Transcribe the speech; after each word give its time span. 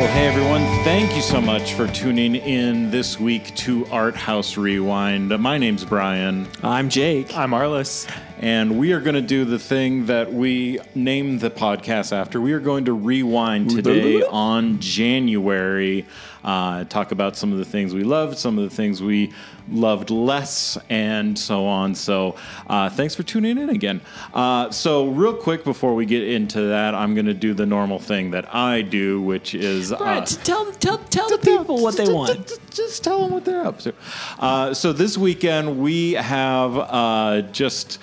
Well, 0.00 0.08
hey 0.14 0.28
everyone, 0.28 0.62
thank 0.82 1.14
you 1.14 1.20
so 1.20 1.42
much 1.42 1.74
for 1.74 1.86
tuning 1.86 2.34
in 2.34 2.90
this 2.90 3.20
week 3.20 3.54
to 3.56 3.84
Art 3.88 4.16
House 4.16 4.56
Rewind. 4.56 5.28
My 5.38 5.58
name's 5.58 5.84
Brian, 5.84 6.48
I'm 6.62 6.88
Jake. 6.88 7.36
I'm 7.36 7.50
Arliss. 7.50 8.10
and 8.38 8.78
we 8.78 8.94
are 8.94 9.00
going 9.00 9.14
to 9.14 9.20
do 9.20 9.44
the 9.44 9.58
thing 9.58 10.06
that 10.06 10.32
we 10.32 10.78
named 10.94 11.40
the 11.40 11.50
podcast 11.50 12.14
after. 12.14 12.40
We 12.40 12.54
are 12.54 12.60
going 12.60 12.86
to 12.86 12.94
rewind 12.94 13.68
today 13.68 14.22
on 14.22 14.80
January, 14.80 16.06
uh, 16.44 16.84
talk 16.84 17.12
about 17.12 17.36
some 17.36 17.52
of 17.52 17.58
the 17.58 17.66
things 17.66 17.92
we 17.92 18.02
loved, 18.02 18.38
some 18.38 18.56
of 18.56 18.64
the 18.70 18.74
things 18.74 19.02
we 19.02 19.34
loved 19.70 20.10
less, 20.10 20.78
and 20.88 21.38
so 21.38 21.66
on. 21.66 21.94
So, 21.94 22.36
uh, 22.68 22.90
thanks 22.90 23.14
for 23.14 23.22
tuning 23.22 23.58
in 23.58 23.70
again. 23.70 24.00
Uh, 24.34 24.70
so, 24.70 25.08
real 25.08 25.34
quick 25.34 25.64
before 25.64 25.94
we 25.94 26.06
get 26.06 26.26
into 26.26 26.60
that, 26.68 26.94
I'm 26.94 27.14
going 27.14 27.26
to 27.26 27.34
do 27.34 27.54
the 27.54 27.66
normal 27.66 27.98
thing 27.98 28.30
that 28.32 28.54
I 28.54 28.82
do, 28.82 29.20
which 29.22 29.54
is. 29.54 29.90
Brett, 29.90 30.02
uh, 30.02 30.44
tell 30.44 30.72
tell 30.72 30.98
tell 30.98 31.28
the 31.28 31.38
people 31.38 31.82
what 31.82 31.96
they 31.96 32.12
want. 32.12 32.46
just, 32.46 32.70
just 32.70 33.04
tell 33.04 33.22
them 33.22 33.32
what 33.32 33.44
they're 33.44 33.66
up 33.66 33.78
to. 33.80 33.94
Uh, 34.38 34.74
so 34.74 34.92
this 34.92 35.16
weekend 35.16 35.78
we 35.78 36.12
have 36.12 36.76
uh, 36.76 37.42
just 37.52 37.98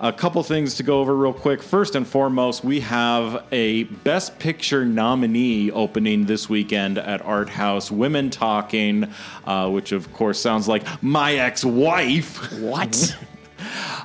a 0.00 0.12
couple 0.12 0.42
things 0.42 0.76
to 0.76 0.82
go 0.82 1.00
over 1.00 1.14
real 1.14 1.32
quick. 1.32 1.62
First 1.62 1.94
and 1.94 2.06
foremost, 2.06 2.64
we 2.64 2.80
have 2.80 3.44
a 3.52 3.84
Best 3.84 4.38
Picture 4.38 4.84
nominee 4.84 5.70
opening 5.70 6.24
this 6.24 6.48
weekend 6.48 6.96
at 6.96 7.20
Art 7.22 7.50
House. 7.50 7.90
Women 7.90 8.30
Talking, 8.30 9.12
uh, 9.44 9.68
which 9.68 9.92
of 9.92 10.12
course 10.14 10.40
sounds 10.40 10.66
like 10.66 10.84
my 11.02 11.34
ex-wife. 11.34 12.60
What? 12.60 13.16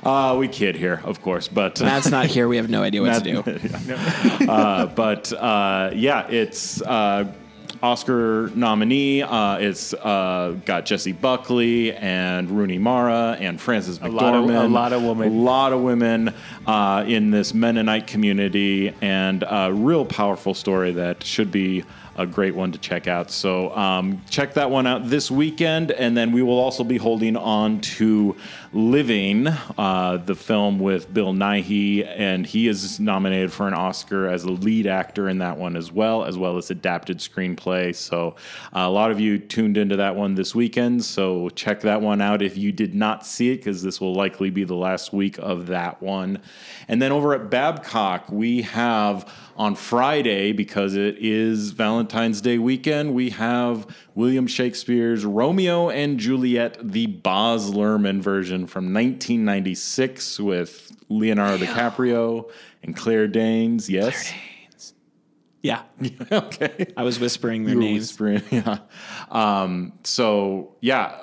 Uh, 0.04 0.36
we 0.38 0.46
kid 0.46 0.76
here, 0.76 1.00
of 1.02 1.20
course, 1.22 1.48
but 1.48 1.80
Matt's 1.80 2.10
not 2.10 2.26
here. 2.26 2.46
We 2.46 2.58
have 2.58 2.68
no 2.68 2.82
idea 2.82 3.02
what 3.02 3.24
to 3.24 3.42
do. 3.42 4.48
uh, 4.48 4.86
but 4.86 5.32
uh, 5.32 5.90
yeah, 5.94 6.28
it's 6.28 6.80
uh, 6.82 7.32
Oscar 7.82 8.50
nominee. 8.54 9.22
Uh, 9.22 9.56
it's 9.58 9.92
uh, 9.94 10.56
got 10.64 10.86
Jessie 10.86 11.12
Buckley 11.12 11.92
and 11.94 12.50
Rooney 12.50 12.78
Mara 12.78 13.36
and 13.40 13.60
Frances 13.60 13.98
McDormand. 13.98 14.12
lot 14.12 14.34
of- 14.34 14.50
a 14.50 14.68
lot 14.68 14.92
of 14.92 15.02
women. 15.02 15.28
A 15.32 15.40
lot 15.40 15.72
of 15.72 15.80
women 15.82 16.34
uh, 16.66 17.04
in 17.06 17.30
this 17.30 17.54
Mennonite 17.54 18.06
community, 18.06 18.92
and 19.00 19.44
a 19.48 19.70
real 19.72 20.04
powerful 20.04 20.54
story 20.54 20.92
that 20.92 21.22
should 21.22 21.50
be 21.52 21.84
a 22.16 22.26
great 22.26 22.54
one 22.54 22.72
to 22.72 22.78
check 22.78 23.06
out. 23.06 23.30
So 23.30 23.76
um, 23.76 24.22
check 24.30 24.54
that 24.54 24.70
one 24.70 24.86
out 24.86 25.08
this 25.08 25.30
weekend, 25.30 25.90
and 25.90 26.16
then 26.16 26.32
we 26.32 26.42
will 26.42 26.58
also 26.58 26.82
be 26.82 26.96
holding 26.96 27.36
on 27.36 27.80
to 27.82 28.36
Living, 28.72 29.48
uh, 29.78 30.18
the 30.18 30.34
film 30.34 30.78
with 30.78 31.12
Bill 31.12 31.32
Nighy, 31.32 32.06
and 32.06 32.46
he 32.46 32.68
is 32.68 32.98
nominated 33.00 33.52
for 33.52 33.68
an 33.68 33.74
Oscar 33.74 34.28
as 34.28 34.44
a 34.44 34.50
lead 34.50 34.86
actor 34.86 35.28
in 35.28 35.38
that 35.38 35.56
one 35.56 35.76
as 35.76 35.92
well, 35.92 36.24
as 36.24 36.36
well 36.36 36.56
as 36.56 36.70
adapted 36.70 37.18
screenplay. 37.18 37.94
So 37.94 38.36
uh, 38.74 38.80
a 38.80 38.90
lot 38.90 39.10
of 39.10 39.20
you 39.20 39.38
tuned 39.38 39.76
into 39.76 39.96
that 39.96 40.16
one 40.16 40.34
this 40.34 40.54
weekend, 40.54 41.04
so 41.04 41.48
check 41.50 41.80
that 41.82 42.00
one 42.02 42.20
out 42.20 42.42
if 42.42 42.56
you 42.56 42.72
did 42.72 42.94
not 42.94 43.26
see 43.26 43.52
it, 43.52 43.58
because 43.58 43.82
this 43.82 44.00
will 44.00 44.14
likely 44.14 44.50
be 44.50 44.64
the 44.64 44.74
last 44.74 45.12
week 45.12 45.38
of 45.38 45.66
that 45.68 46.02
one. 46.02 46.40
And 46.88 47.00
then 47.00 47.12
over 47.12 47.34
at 47.34 47.50
Babcock, 47.50 48.30
we 48.30 48.62
have 48.62 49.30
on 49.56 49.74
Friday, 49.74 50.52
because 50.52 50.96
it 50.96 51.16
is 51.18 51.70
Valentine's 51.70 52.05
Day 52.06 52.58
weekend, 52.58 53.14
we 53.14 53.30
have 53.30 53.86
William 54.14 54.46
Shakespeare's 54.46 55.24
Romeo 55.24 55.90
and 55.90 56.18
Juliet, 56.18 56.78
the 56.82 57.06
Baz 57.06 57.70
Luhrmann 57.70 58.20
version 58.20 58.66
from 58.66 58.84
1996 58.94 60.40
with 60.40 60.92
Leonardo 61.08 61.64
DiCaprio 61.64 62.50
and 62.82 62.96
Claire 62.96 63.26
Danes. 63.28 63.90
Yes. 63.90 64.32
Yeah, 65.62 65.82
okay. 66.32 66.92
I 66.96 67.02
was 67.02 67.18
whispering 67.18 67.64
their 67.64 67.74
You 67.74 67.80
were 67.80 67.84
names. 67.86 68.02
whispering, 68.02 68.42
yeah. 68.50 68.78
Um, 69.30 69.92
so 70.04 70.76
yeah, 70.80 71.18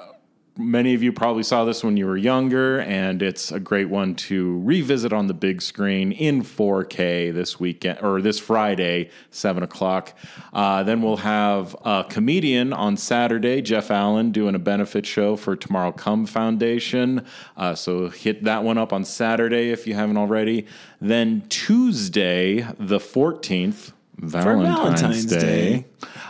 many 0.57 0.93
of 0.93 1.01
you 1.01 1.11
probably 1.11 1.43
saw 1.43 1.65
this 1.65 1.83
when 1.83 1.97
you 1.97 2.05
were 2.05 2.17
younger, 2.17 2.81
and 2.81 3.21
it's 3.21 3.51
a 3.51 3.59
great 3.59 3.89
one 3.89 4.15
to 4.15 4.59
revisit 4.61 5.11
on 5.11 5.27
the 5.27 5.33
big 5.33 5.61
screen 5.61 6.11
in 6.11 6.43
4K 6.43 7.33
this 7.33 7.59
weekend 7.59 7.99
or 8.01 8.21
this 8.21 8.39
Friday, 8.39 9.09
seven 9.31 9.63
o'clock. 9.63 10.15
Uh, 10.53 10.83
then 10.83 11.01
we'll 11.01 11.17
have 11.17 11.75
a 11.83 12.05
comedian 12.07 12.73
on 12.73 12.97
Saturday, 12.97 13.61
Jeff 13.61 13.89
Allen, 13.89 14.31
doing 14.31 14.55
a 14.55 14.59
benefit 14.59 15.05
show 15.05 15.35
for 15.35 15.55
Tomorrow 15.55 15.91
Come 15.91 16.25
Foundation. 16.25 17.25
Uh, 17.57 17.73
so 17.73 18.09
hit 18.09 18.43
that 18.43 18.63
one 18.63 18.77
up 18.77 18.93
on 18.93 19.03
Saturday 19.03 19.71
if 19.71 19.87
you 19.87 19.95
haven't 19.95 20.17
already. 20.17 20.67
Then 21.01 21.43
Tuesday, 21.49 22.67
the 22.77 22.99
14th. 22.99 23.93
Valentine's, 24.17 24.77
Valentine's 24.77 25.25
Day. 25.25 25.39
Day. 25.39 25.85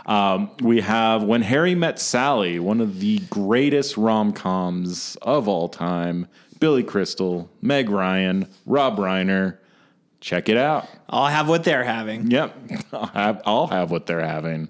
Um, 0.06 0.50
we 0.60 0.80
have 0.80 1.22
When 1.22 1.42
Harry 1.42 1.74
Met 1.74 1.98
Sally, 1.98 2.58
one 2.58 2.80
of 2.80 3.00
the 3.00 3.18
greatest 3.30 3.96
rom 3.96 4.32
coms 4.32 5.16
of 5.22 5.48
all 5.48 5.68
time. 5.68 6.26
Billy 6.60 6.82
Crystal, 6.82 7.50
Meg 7.60 7.90
Ryan, 7.90 8.48
Rob 8.64 8.96
Reiner. 8.96 9.58
Check 10.20 10.48
it 10.48 10.56
out. 10.56 10.88
I'll 11.10 11.26
have 11.26 11.48
what 11.48 11.64
they're 11.64 11.84
having. 11.84 12.30
Yep, 12.30 12.56
I'll 12.92 13.06
have, 13.06 13.42
I'll 13.44 13.66
have 13.66 13.90
what 13.90 14.06
they're 14.06 14.26
having. 14.26 14.68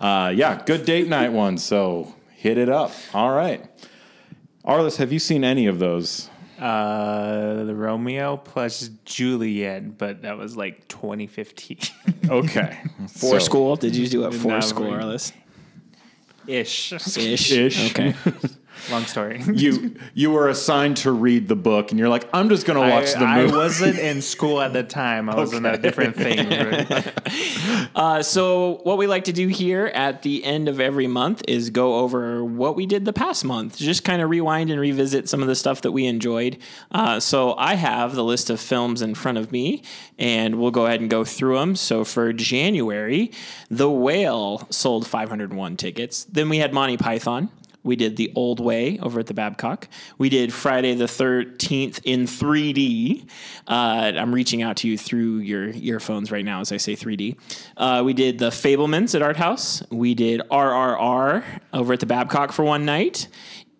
Uh, 0.00 0.32
yeah, 0.34 0.62
good 0.64 0.86
date 0.86 1.08
night 1.08 1.32
one. 1.32 1.58
So 1.58 2.14
hit 2.34 2.56
it 2.58 2.68
up. 2.68 2.92
All 3.12 3.32
right. 3.32 3.64
Arliss, 4.64 4.96
have 4.96 5.12
you 5.12 5.18
seen 5.18 5.44
any 5.44 5.66
of 5.66 5.78
those? 5.78 6.30
Uh, 6.58 7.64
the 7.64 7.74
Romeo 7.74 8.36
plus 8.38 8.88
Juliet, 9.04 9.98
but 9.98 10.22
that 10.22 10.38
was 10.38 10.56
like 10.56 10.88
2015 10.88 11.78
Okay. 12.30 12.78
For 13.08 13.38
So- 13.38 13.38
school? 13.40 13.76
Did 13.76 13.94
you 13.94 14.06
do 14.08 14.26
it 14.26 14.32
for 14.34 14.60
school, 14.62 14.86
we- 14.86 14.92
Arliss? 14.96 15.32
ish. 16.46 16.92
Ish. 16.92 17.52
Ish. 17.52 17.90
Okay. 17.90 18.14
Long 18.90 19.04
story. 19.04 19.42
You 19.56 19.94
you 20.14 20.30
were 20.30 20.48
assigned 20.48 20.98
to 20.98 21.10
read 21.10 21.48
the 21.48 21.56
book, 21.56 21.90
and 21.90 21.98
you're 21.98 22.08
like, 22.08 22.28
I'm 22.32 22.48
just 22.48 22.66
gonna 22.66 22.80
watch 22.80 23.16
I, 23.16 23.18
the 23.18 23.42
movie. 23.42 23.54
I 23.54 23.56
wasn't 23.56 23.98
in 23.98 24.20
school 24.34 24.60
at 24.60 24.72
the 24.72 24.82
time. 24.82 25.30
I 25.30 25.34
was 25.36 25.52
in 25.54 25.64
a 25.64 25.78
different 25.78 26.16
thing. 26.16 26.46
Uh, 27.94 28.22
so 28.22 28.80
what 28.84 28.98
we 28.98 29.06
like 29.06 29.24
to 29.24 29.32
do 29.32 29.48
here 29.48 29.86
at 29.86 30.20
the 30.22 30.44
end 30.44 30.68
of 30.68 30.80
every 30.80 31.06
month 31.06 31.42
is 31.48 31.70
go 31.70 32.00
over 32.00 32.44
what 32.44 32.76
we 32.76 32.84
did 32.84 33.06
the 33.06 33.12
past 33.12 33.42
month. 33.44 33.78
Just 33.78 34.04
kind 34.04 34.20
of 34.20 34.28
rewind 34.28 34.70
and 34.70 34.78
revisit 34.78 35.28
some 35.28 35.40
of 35.40 35.48
the 35.48 35.54
stuff 35.54 35.80
that 35.80 35.92
we 35.92 36.04
enjoyed. 36.06 36.58
Uh, 36.92 37.18
so 37.18 37.54
I 37.54 37.74
have 37.74 38.14
the 38.14 38.22
list 38.22 38.50
of 38.50 38.60
films 38.60 39.00
in 39.00 39.14
front 39.14 39.38
of 39.38 39.50
me, 39.50 39.82
and 40.18 40.56
we'll 40.60 40.70
go 40.70 40.84
ahead 40.86 41.00
and 41.00 41.08
go 41.08 41.24
through 41.24 41.58
them. 41.58 41.74
So 41.74 42.04
for 42.04 42.32
January, 42.34 43.32
The 43.70 43.90
Whale 43.90 44.66
sold 44.70 45.06
501 45.06 45.76
tickets. 45.78 46.24
Then 46.24 46.50
we 46.50 46.58
had 46.58 46.74
Monty 46.74 46.98
Python. 46.98 47.48
We 47.86 47.96
did 47.96 48.16
The 48.16 48.32
Old 48.34 48.58
Way 48.58 48.98
over 48.98 49.20
at 49.20 49.26
the 49.26 49.34
Babcock. 49.34 49.88
We 50.18 50.28
did 50.28 50.52
Friday 50.52 50.94
the 50.94 51.04
13th 51.04 52.00
in 52.02 52.24
3D. 52.24 53.28
Uh, 53.68 54.12
I'm 54.16 54.34
reaching 54.34 54.62
out 54.62 54.78
to 54.78 54.88
you 54.88 54.98
through 54.98 55.38
your 55.38 55.68
earphones 55.68 56.32
right 56.32 56.44
now 56.44 56.60
as 56.60 56.72
I 56.72 56.78
say 56.78 56.94
3D. 56.94 57.38
Uh, 57.76 58.02
we 58.04 58.12
did 58.12 58.40
The 58.40 58.50
Fabelmans 58.50 59.14
at 59.14 59.22
Art 59.22 59.36
House. 59.36 59.84
We 59.90 60.14
did 60.14 60.42
RRR 60.50 61.44
over 61.72 61.92
at 61.92 62.00
the 62.00 62.06
Babcock 62.06 62.50
for 62.50 62.64
one 62.64 62.84
night. 62.84 63.28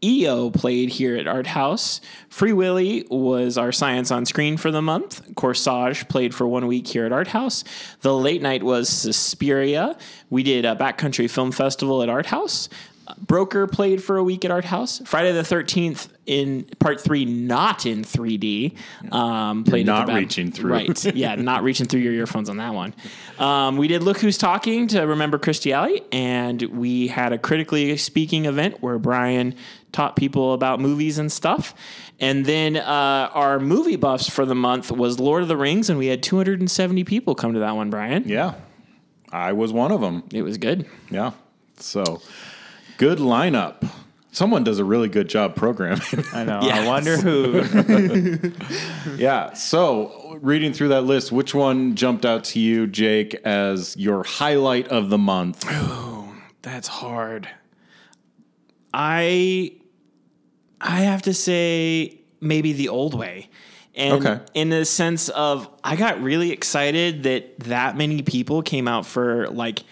EO 0.04 0.50
played 0.50 0.90
here 0.90 1.16
at 1.16 1.26
Art 1.26 1.48
House. 1.48 2.00
Free 2.28 2.52
Willy 2.52 3.06
was 3.10 3.58
our 3.58 3.72
science 3.72 4.12
on 4.12 4.24
screen 4.24 4.56
for 4.56 4.70
the 4.70 4.82
month. 4.82 5.34
Corsage 5.34 6.08
played 6.08 6.32
for 6.34 6.46
one 6.46 6.68
week 6.68 6.86
here 6.86 7.06
at 7.06 7.12
Art 7.12 7.28
House. 7.28 7.64
The 8.02 8.14
late 8.14 8.42
night 8.42 8.62
was 8.62 8.88
Suspiria. 8.88 9.96
We 10.30 10.44
did 10.44 10.64
a 10.64 10.76
Backcountry 10.76 11.28
Film 11.28 11.50
Festival 11.50 12.02
at 12.02 12.08
Art 12.08 12.26
House. 12.26 12.68
Broker 13.18 13.66
played 13.66 14.02
for 14.02 14.16
a 14.16 14.24
week 14.24 14.44
at 14.44 14.50
Art 14.50 14.64
House. 14.64 15.00
Friday 15.04 15.32
the 15.32 15.42
13th 15.42 16.08
in 16.26 16.64
part 16.80 17.00
three, 17.00 17.24
not 17.24 17.86
in 17.86 18.02
3D. 18.02 18.76
Um, 19.12 19.64
played 19.64 19.86
not 19.86 20.08
reaching 20.08 20.50
through. 20.50 20.72
Right. 20.72 21.04
Yeah, 21.14 21.34
not 21.36 21.62
reaching 21.62 21.86
through 21.86 22.00
your 22.00 22.12
earphones 22.12 22.48
on 22.48 22.56
that 22.56 22.74
one. 22.74 22.94
Um, 23.38 23.76
we 23.76 23.88
did 23.88 24.02
Look 24.02 24.18
Who's 24.18 24.36
Talking 24.38 24.88
to 24.88 25.02
remember 25.02 25.38
Kirstie 25.38 25.72
Alley, 25.72 26.02
and 26.10 26.60
we 26.62 27.06
had 27.06 27.32
a 27.32 27.38
critically 27.38 27.96
speaking 27.96 28.46
event 28.46 28.82
where 28.82 28.98
Brian 28.98 29.54
taught 29.92 30.16
people 30.16 30.52
about 30.52 30.80
movies 30.80 31.18
and 31.18 31.30
stuff. 31.30 31.74
And 32.18 32.44
then 32.44 32.76
uh, 32.76 33.30
our 33.32 33.60
movie 33.60 33.96
buffs 33.96 34.28
for 34.28 34.44
the 34.44 34.54
month 34.54 34.90
was 34.90 35.20
Lord 35.20 35.42
of 35.42 35.48
the 35.48 35.56
Rings, 35.56 35.88
and 35.88 35.98
we 35.98 36.06
had 36.06 36.22
270 36.22 37.04
people 37.04 37.34
come 37.34 37.52
to 37.54 37.60
that 37.60 37.76
one, 37.76 37.90
Brian. 37.90 38.24
yeah, 38.26 38.54
I 39.30 39.52
was 39.52 39.72
one 39.72 39.92
of 39.92 40.00
them. 40.00 40.24
It 40.32 40.42
was 40.42 40.58
good. 40.58 40.86
Yeah. 41.10 41.32
So 41.78 42.20
good 42.98 43.18
lineup. 43.18 43.88
Someone 44.32 44.64
does 44.64 44.78
a 44.78 44.84
really 44.84 45.08
good 45.08 45.28
job 45.28 45.56
programming. 45.56 46.02
I 46.34 46.44
know. 46.44 46.60
Yes. 46.62 46.78
I 46.78 46.86
wonder 46.86 47.16
who. 47.16 48.52
yeah. 49.16 49.54
So 49.54 50.38
reading 50.42 50.74
through 50.74 50.88
that 50.88 51.02
list, 51.02 51.32
which 51.32 51.54
one 51.54 51.94
jumped 51.94 52.26
out 52.26 52.44
to 52.44 52.60
you, 52.60 52.86
Jake, 52.86 53.34
as 53.46 53.96
your 53.96 54.24
highlight 54.24 54.88
of 54.88 55.08
the 55.08 55.16
month? 55.16 55.64
That's 56.60 56.88
hard. 56.88 57.48
I 58.92 59.72
I 60.80 61.00
have 61.00 61.22
to 61.22 61.34
say 61.34 62.20
maybe 62.40 62.72
the 62.72 62.88
old 62.88 63.14
way. 63.14 63.48
And 63.94 64.26
Okay. 64.26 64.44
in 64.52 64.68
the 64.68 64.84
sense 64.84 65.30
of 65.30 65.68
I 65.82 65.96
got 65.96 66.20
really 66.22 66.52
excited 66.52 67.22
that 67.22 67.58
that 67.60 67.96
many 67.96 68.20
people 68.22 68.60
came 68.62 68.86
out 68.86 69.06
for 69.06 69.48
like 69.48 69.82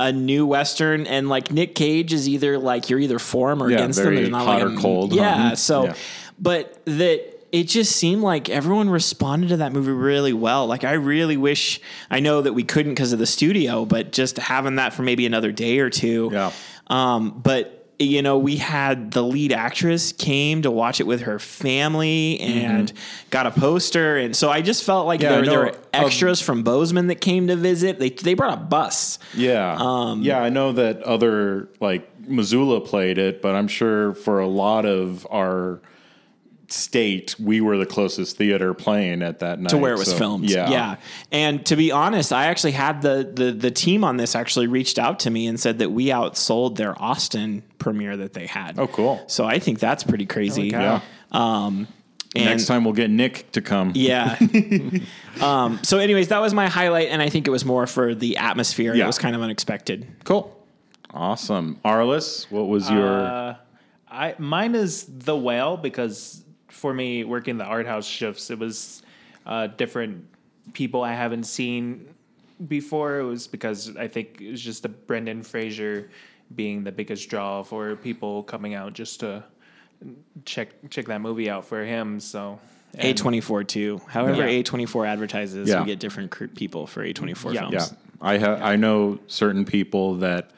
a 0.00 0.12
new 0.12 0.44
western, 0.46 1.06
and 1.06 1.28
like 1.28 1.50
Nick 1.52 1.74
Cage 1.74 2.12
is 2.12 2.28
either 2.28 2.58
like 2.58 2.90
you're 2.90 2.98
either 3.00 3.18
for 3.18 3.52
him 3.52 3.62
or 3.62 3.70
Yeah, 3.70 3.76
against 3.78 3.98
them. 3.98 4.06
very 4.06 4.16
There's 4.16 4.30
not 4.30 4.44
hot 4.46 4.60
like 4.60 4.64
or 4.64 4.74
a, 4.74 4.80
cold. 4.80 5.12
Yeah. 5.14 5.52
Mhm. 5.52 5.58
So, 5.58 5.84
Yeah. 5.84 5.94
but 6.38 6.78
that. 6.86 7.30
It 7.52 7.68
just 7.68 7.94
seemed 7.94 8.20
like 8.22 8.48
everyone 8.50 8.90
responded 8.90 9.50
to 9.50 9.58
that 9.58 9.72
movie 9.72 9.92
really 9.92 10.32
well. 10.32 10.66
Like 10.66 10.82
I 10.82 10.94
really 10.94 11.36
wish 11.36 11.80
I 12.10 12.18
know 12.18 12.42
that 12.42 12.52
we 12.52 12.64
couldn't 12.64 12.94
because 12.94 13.12
of 13.12 13.20
the 13.20 13.26
studio, 13.28 13.84
but 13.84 14.10
just 14.10 14.38
having 14.38 14.74
that 14.74 14.92
for 14.92 15.02
maybe 15.02 15.24
another 15.24 15.52
day 15.52 15.78
or 15.78 15.88
two. 15.88 16.30
Yeah. 16.32 16.50
Um, 16.88 17.40
but 17.44 17.83
you 18.04 18.22
know, 18.22 18.38
we 18.38 18.56
had 18.56 19.10
the 19.10 19.22
lead 19.22 19.52
actress 19.52 20.12
came 20.12 20.62
to 20.62 20.70
watch 20.70 21.00
it 21.00 21.06
with 21.06 21.22
her 21.22 21.38
family 21.38 22.38
and 22.40 22.92
got 23.30 23.46
a 23.46 23.50
poster, 23.50 24.16
and 24.16 24.36
so 24.36 24.50
I 24.50 24.62
just 24.62 24.84
felt 24.84 25.06
like 25.06 25.24
Mm-hmm. 25.24 25.44
Yeah, 25.44 25.50
there, 25.50 25.50
there 25.50 25.58
were 25.72 25.78
extras 25.92 26.40
from 26.40 26.62
Bozeman 26.62 27.06
that 27.08 27.20
came 27.20 27.48
to 27.48 27.56
visit. 27.56 27.98
They 27.98 28.10
they 28.10 28.34
brought 28.34 28.54
a 28.54 28.60
bus. 28.60 29.18
Yeah. 29.34 29.76
Um, 29.78 30.22
yeah, 30.22 30.42
I 30.42 30.48
know 30.50 30.72
that 30.72 31.02
other 31.02 31.68
like 31.80 32.08
Missoula 32.28 32.80
played 32.80 33.18
it, 33.18 33.42
but 33.42 33.54
I'm 33.54 33.68
sure 33.68 34.14
for 34.14 34.40
a 34.40 34.46
lot 34.46 34.86
of 34.86 35.26
our 35.30 35.80
state, 36.68 37.36
we 37.38 37.60
were 37.60 37.76
the 37.76 37.86
closest 37.86 38.36
theater 38.36 38.74
playing 38.74 39.22
at 39.22 39.40
that 39.40 39.60
night 39.60 39.70
to 39.70 39.78
where 39.78 39.94
it 39.94 39.98
was 39.98 40.10
so, 40.10 40.16
filmed. 40.16 40.50
Yeah. 40.50 40.70
yeah. 40.70 40.96
And 41.30 41.64
to 41.66 41.76
be 41.76 41.92
honest, 41.92 42.32
I 42.32 42.46
actually 42.46 42.72
had 42.72 43.02
the, 43.02 43.30
the 43.32 43.52
the 43.52 43.70
team 43.70 44.04
on 44.04 44.16
this 44.16 44.34
actually 44.34 44.66
reached 44.66 44.98
out 44.98 45.20
to 45.20 45.30
me 45.30 45.46
and 45.46 45.58
said 45.58 45.78
that 45.78 45.90
we 45.90 46.06
outsold 46.06 46.76
their 46.76 47.00
Austin 47.00 47.62
premiere 47.78 48.16
that 48.16 48.32
they 48.32 48.46
had. 48.46 48.78
Oh, 48.78 48.86
cool. 48.86 49.22
So 49.26 49.44
I 49.44 49.58
think 49.58 49.78
that's 49.78 50.04
pretty 50.04 50.26
crazy. 50.26 50.68
Yeah. 50.68 51.00
Um, 51.32 51.88
and 52.36 52.46
Next 52.46 52.66
time 52.66 52.84
we'll 52.84 52.94
get 52.94 53.10
Nick 53.10 53.52
to 53.52 53.60
come. 53.60 53.92
Yeah. 53.94 54.36
um, 55.40 55.78
so, 55.82 55.98
anyways, 55.98 56.28
that 56.28 56.40
was 56.40 56.52
my 56.52 56.68
highlight, 56.68 57.08
and 57.08 57.22
I 57.22 57.28
think 57.28 57.46
it 57.46 57.50
was 57.50 57.64
more 57.64 57.86
for 57.86 58.14
the 58.14 58.38
atmosphere. 58.38 58.94
Yeah. 58.94 59.04
It 59.04 59.06
was 59.06 59.18
kind 59.18 59.36
of 59.36 59.42
unexpected. 59.42 60.06
Cool. 60.24 60.50
Awesome. 61.12 61.78
Arliss, 61.84 62.50
what 62.50 62.66
was 62.66 62.90
your 62.90 63.20
Uh, 63.20 63.56
I 64.10 64.34
mine 64.38 64.74
is 64.74 65.06
the 65.08 65.36
whale 65.36 65.76
because 65.76 66.44
for 66.74 66.92
me 66.92 67.24
working 67.24 67.56
the 67.56 67.64
art 67.64 67.86
house 67.86 68.06
shifts, 68.06 68.50
it 68.50 68.58
was 68.58 69.02
uh, 69.46 69.68
different 69.68 70.26
people 70.72 71.02
I 71.02 71.12
haven't 71.12 71.44
seen 71.44 72.06
before. 72.68 73.20
It 73.20 73.24
was 73.24 73.46
because 73.46 73.96
I 73.96 74.08
think 74.08 74.40
it 74.40 74.50
was 74.50 74.60
just 74.60 74.82
the 74.82 74.88
Brendan 74.88 75.42
Fraser 75.42 76.10
being 76.54 76.84
the 76.84 76.92
biggest 76.92 77.28
draw 77.30 77.62
for 77.62 77.96
people 77.96 78.42
coming 78.42 78.74
out 78.74 78.92
just 78.92 79.20
to 79.20 79.44
check 80.44 80.68
check 80.90 81.06
that 81.06 81.20
movie 81.20 81.48
out 81.48 81.64
for 81.64 81.84
him. 81.84 82.20
So 82.20 82.58
A24 82.96 83.66
too. 83.66 84.00
However, 84.08 84.46
Yeah. 84.48 84.62
A24 84.62 85.06
advertises, 85.08 85.68
Yeah. 85.68 85.80
we 85.80 85.86
get 85.86 85.98
different 86.00 86.30
cr- 86.30 86.46
people 86.46 86.86
for 86.86 87.02
A24 87.04 87.54
Yeah. 87.54 87.60
films. 87.60 87.74
Yeah. 87.74 87.96
I 88.20 88.38
ha- 88.38 88.58
I 88.62 88.76
know 88.76 89.18
certain 89.26 89.64
people 89.64 90.16
that 90.16 90.50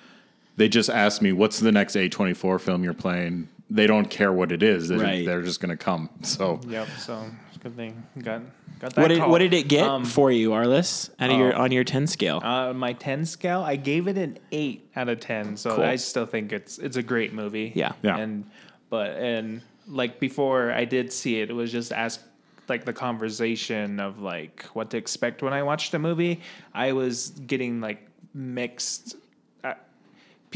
they 0.57 0.69
just 0.69 0.89
ask 0.91 1.21
me 1.23 1.33
what's 1.33 1.61
the 1.61 1.73
next 1.73 1.97
A24 1.97 2.59
film 2.61 2.83
you're 2.85 2.95
playing. 2.95 3.49
They 3.69 3.87
don't 3.87 4.09
care 4.09 4.33
what 4.33 4.53
it 4.53 4.63
is. 4.63 4.89
They're, 4.89 4.99
Right. 4.99 5.27
they're 5.27 5.43
just 5.43 5.61
going 5.61 5.77
to 5.77 5.83
come. 5.83 6.09
So 6.23 6.61
Yep. 6.69 6.89
So 6.99 7.25
it's 7.49 7.57
a 7.57 7.61
good 7.61 7.77
thing 7.77 8.03
got 8.23 8.43
got 8.79 8.95
that. 8.95 9.01
What 9.03 9.09
did 9.09 9.19
call. 9.19 9.31
what 9.31 9.39
did 9.39 9.53
it 9.55 9.67
get 9.69 9.89
Um, 9.89 10.05
for 10.05 10.31
you, 10.31 10.51
Arliss, 10.51 11.11
out 11.19 11.31
of 11.31 11.39
your 11.39 11.57
oh. 11.57 11.63
on 11.63 11.73
your 11.73 11.83
10 11.85 12.07
scale? 12.07 12.41
Uh, 12.43 12.73
my 12.73 12.93
ten 12.93 13.25
scale, 13.25 13.63
I 13.63 13.77
gave 13.77 14.07
it 14.07 14.17
an 14.17 14.39
eight 14.53 14.89
out 14.95 15.09
of 15.09 15.19
ten. 15.21 15.57
So 15.57 15.77
Cool. 15.77 15.85
I 15.85 15.97
still 15.97 16.27
think 16.27 16.53
it's 16.53 16.79
it's 16.79 16.97
a 16.97 17.03
great 17.03 17.33
movie. 17.33 17.73
Yeah. 17.75 17.93
Yeah. 18.03 18.17
And 18.19 18.45
but 18.89 19.13
and 19.17 19.63
like 19.89 20.21
before 20.21 20.71
I 20.73 20.85
did 20.85 21.13
see 21.13 21.41
it, 21.41 21.51
it 21.51 21.55
was 21.55 21.73
just 21.73 21.93
ask 21.93 22.21
like 22.69 22.85
the 22.85 22.93
conversation 22.93 23.99
of 24.01 24.21
like 24.21 24.65
what 24.75 24.91
to 24.91 24.97
expect 24.97 25.43
when 25.43 25.53
I 25.53 25.63
watched 25.65 25.91
the 25.93 25.99
movie. 25.99 26.41
I 26.75 26.93
was 26.93 27.31
getting 27.47 27.81
like 27.81 28.07
mixed. 28.35 29.17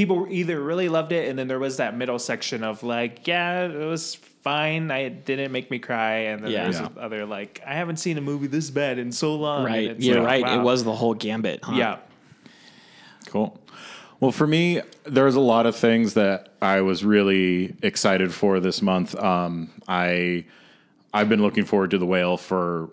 People 0.01 0.27
either 0.31 0.59
really 0.59 0.89
loved 0.89 1.13
it, 1.13 1.29
and 1.29 1.39
then 1.39 1.47
there 1.47 1.59
was 1.59 1.77
that 1.77 1.95
middle 1.95 2.19
section 2.19 2.65
of 2.65 2.83
like, 2.83 3.27
yeah, 3.27 3.65
it 3.67 3.85
was 3.87 4.15
fine. 4.15 4.91
I 4.91 5.01
it 5.01 5.27
didn't 5.27 5.53
make 5.53 5.71
me 5.71 5.79
cry, 5.79 6.13
and 6.31 6.43
then 6.43 6.51
Yeah. 6.53 6.59
there 6.61 6.69
was 6.69 6.81
Yeah. 6.81 6.89
other 7.03 7.27
like, 7.27 7.61
I 7.67 7.75
haven't 7.75 7.99
seen 7.99 8.17
a 8.17 8.23
movie 8.23 8.47
this 8.47 8.71
bad 8.71 8.99
in 8.99 9.13
so 9.13 9.35
long. 9.35 9.63
right. 9.67 9.91
it's 9.91 10.03
You're 10.03 10.21
like, 10.23 10.27
right. 10.27 10.43
wow. 10.45 10.61
It 10.61 10.63
was 10.63 10.85
the 10.85 10.95
whole 10.95 11.13
gambit. 11.13 11.61
Huh? 11.63 11.75
Yeah. 11.77 11.97
Cool. 13.27 13.61
Well, 14.21 14.33
for 14.33 14.47
me, 14.47 14.81
there's 15.05 15.35
a 15.35 15.41
lot 15.41 15.67
of 15.67 15.77
things 15.77 16.15
that 16.15 16.49
I 16.63 16.81
was 16.81 17.05
really 17.05 17.75
excited 17.83 18.33
for 18.33 18.59
this 18.59 18.81
month. 18.81 19.15
Um, 19.17 19.69
I 19.87 20.47
I've 21.13 21.29
been 21.29 21.43
looking 21.43 21.67
forward 21.67 21.91
to 21.91 21.99
the 21.99 22.07
whale 22.07 22.39
for 22.39 22.89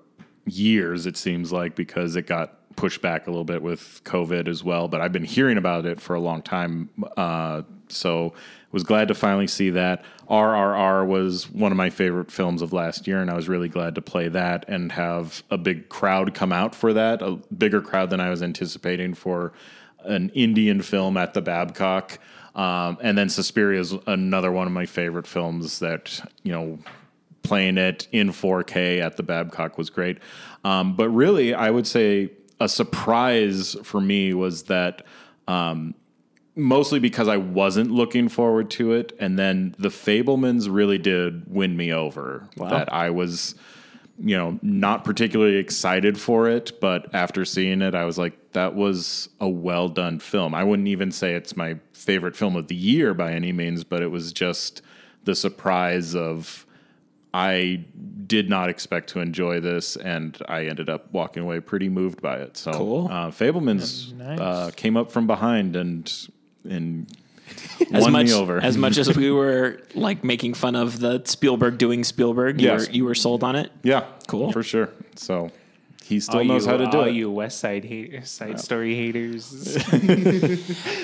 years. 0.45 1.05
It 1.05 1.15
seems 1.15 1.53
like 1.53 1.73
because 1.75 2.17
it 2.17 2.27
got 2.27 2.53
pushed 2.77 3.01
back 3.01 3.27
a 3.27 3.29
little 3.29 3.43
bit 3.43 3.61
with 3.61 4.01
COVID 4.05 4.47
as 4.47 4.63
well. 4.63 4.87
But 4.87 5.01
I've 5.01 5.11
been 5.11 5.25
hearing 5.25 5.57
about 5.57 5.85
it 5.85 5.99
for 5.99 6.15
a 6.15 6.21
long 6.21 6.41
time. 6.41 6.89
Uh, 7.17 7.63
so 7.89 8.33
was 8.71 8.83
glad 8.83 9.07
to 9.07 9.15
finally 9.15 9.47
see 9.47 9.71
that. 9.71 10.05
RRR 10.29 11.07
was 11.07 11.49
one 11.49 11.71
of 11.71 11.77
my 11.77 11.89
favorite 11.89 12.31
films 12.31 12.61
of 12.61 12.73
last 12.73 13.07
year, 13.07 13.21
and 13.21 13.31
I 13.31 13.35
was 13.35 13.49
really 13.49 13.69
glad 13.69 13.95
to 13.95 14.01
play 14.01 14.27
that 14.29 14.65
and 14.67 14.91
have 14.91 15.43
a 15.49 15.57
big 15.57 15.89
crowd 15.89 16.33
come 16.33 16.51
out 16.51 16.75
for 16.75 16.93
that. 16.93 17.21
A 17.21 17.37
bigger 17.57 17.81
crowd 17.81 18.09
than 18.09 18.19
I 18.19 18.29
was 18.29 18.43
anticipating 18.43 19.13
for 19.13 19.53
an 20.03 20.29
Indian 20.29 20.81
film 20.81 21.17
at 21.17 21.33
the 21.33 21.41
Babcock. 21.41 22.19
Um, 22.55 22.97
and 23.01 23.17
then 23.17 23.29
Suspiria 23.29 23.79
is 23.79 23.93
another 24.05 24.51
one 24.51 24.67
of 24.67 24.73
my 24.73 24.85
favorite 24.85 25.27
films 25.27 25.79
that, 25.79 26.19
you 26.43 26.51
know, 26.51 26.79
playing 27.43 27.77
it 27.77 28.07
in 28.11 28.29
4K 28.29 28.99
at 28.99 29.15
the 29.15 29.23
Babcock 29.23 29.77
was 29.77 29.89
great. 29.89 30.17
Um, 30.63 30.95
but 30.95 31.09
really, 31.09 31.53
I 31.53 31.69
would 31.69 31.87
say 31.87 32.31
a 32.59 32.67
surprise 32.67 33.75
for 33.83 34.01
me 34.01 34.33
was 34.33 34.63
that 34.63 35.03
um, 35.47 35.93
mostly 36.55 36.99
because 36.99 37.27
I 37.27 37.37
wasn't 37.37 37.91
looking 37.91 38.27
forward 38.29 38.69
to 38.71 38.93
it. 38.93 39.13
And 39.19 39.37
then 39.37 39.75
the 39.77 39.89
Fabelmans 39.89 40.67
really 40.69 40.97
did 40.97 41.43
win 41.47 41.77
me 41.77 41.93
over. 41.93 42.49
That 42.71 42.91
I 42.91 43.11
was, 43.11 43.55
you 44.19 44.35
know, 44.35 44.59
not 44.61 45.03
particularly 45.03 45.57
excited 45.57 46.19
for 46.19 46.49
it, 46.49 46.79
but 46.81 47.13
after 47.13 47.45
seeing 47.45 47.81
it, 47.81 47.93
I 47.93 48.05
was 48.05 48.17
like, 48.17 48.53
that 48.53 48.73
was 48.73 49.29
a 49.39 49.47
well 49.47 49.87
done 49.87 50.19
film. 50.19 50.55
I 50.55 50.63
wouldn't 50.63 50.87
even 50.87 51.11
say 51.11 51.35
it's 51.35 51.55
my 51.55 51.77
favorite 51.93 52.35
film 52.35 52.55
of 52.55 52.67
the 52.67 52.75
year 52.75 53.13
by 53.13 53.33
any 53.33 53.51
means, 53.51 53.83
but 53.83 54.01
it 54.01 54.07
was 54.07 54.33
just 54.33 54.81
the 55.25 55.35
surprise 55.35 56.15
of 56.15 56.65
I 57.33 57.85
did 58.27 58.49
not 58.49 58.69
expect 58.69 59.09
to 59.11 59.19
enjoy 59.19 59.59
this, 59.59 59.95
and 59.95 60.37
I 60.49 60.65
ended 60.65 60.89
up 60.89 61.11
walking 61.13 61.43
away 61.43 61.59
pretty 61.59 61.89
moved 61.89 62.21
by 62.21 62.37
it. 62.37 62.57
So, 62.57 62.71
Cool. 62.71 63.07
uh, 63.09 63.31
Fabelmans 63.31 64.13
Nice. 64.13 64.39
uh, 64.39 64.71
came 64.75 64.97
up 64.97 65.11
from 65.11 65.27
behind 65.27 65.75
and 65.75 66.11
and 66.69 67.07
as 67.93 68.01
won 68.03 68.11
much 68.11 68.25
me 68.27 68.33
over. 68.33 68.59
as 68.59 68.77
much 68.77 68.97
as 68.97 69.15
we 69.15 69.31
were 69.39 69.79
like 69.95 70.23
making 70.23 70.53
fun 70.53 70.75
of 70.75 70.99
the 70.99 71.21
Spielberg 71.25 71.77
doing 71.77 72.03
Spielberg. 72.03 72.59
You 72.59 72.67
Yes. 72.69 72.87
were 72.87 72.93
you 72.93 73.05
were 73.05 73.15
sold 73.15 73.43
on 73.43 73.55
it. 73.55 73.71
yeah, 73.83 74.03
Cool. 74.27 74.51
for 74.51 74.63
sure. 74.63 74.89
So 75.15 75.49
he 76.03 76.19
still 76.19 76.39
All 76.39 76.45
knows 76.45 76.65
you, 76.65 76.71
how 76.71 76.77
to 76.77 76.87
do 76.87 76.97
all 76.99 77.03
it. 77.05 77.11
you 77.13 77.29
West 77.31 77.59
Side 77.59 77.83
haters, 77.85 78.29
side 78.29 78.59
story 78.59 78.95
haters. 78.95 79.77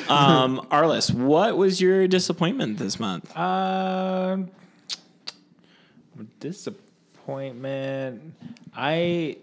Um, 0.10 0.65
Arliss, 0.72 1.13
what 1.13 1.58
was 1.58 1.80
your 1.82 2.08
disappointment 2.08 2.77
this 2.77 3.00
month? 3.00 3.36
um, 3.38 4.50
disappointment. 6.39 6.83
I, 8.75 9.38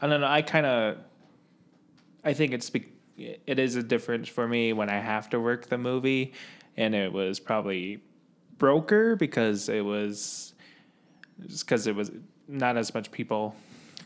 I 0.00 0.06
don't 0.06 0.20
know. 0.20 0.26
I 0.26 0.42
kind 0.42 0.66
of, 0.66 0.98
I 2.24 2.32
think 2.34 2.52
it's 2.52 2.70
it 3.16 3.58
is 3.58 3.76
a 3.76 3.82
difference 3.82 4.28
for 4.28 4.46
me 4.48 4.72
when 4.72 4.90
I 4.90 4.98
have 4.98 5.30
to 5.30 5.40
work 5.40 5.66
the 5.66 5.78
movie, 5.78 6.32
and 6.76 6.94
it 6.94 7.12
was 7.12 7.38
probably 7.40 8.00
Broker 8.58 9.16
because 9.16 9.68
it 9.68 9.84
was, 9.84 10.54
because 11.60 11.86
it 11.86 11.94
was 11.94 12.10
not 12.48 12.76
as 12.76 12.92
much 12.94 13.10
people. 13.12 13.54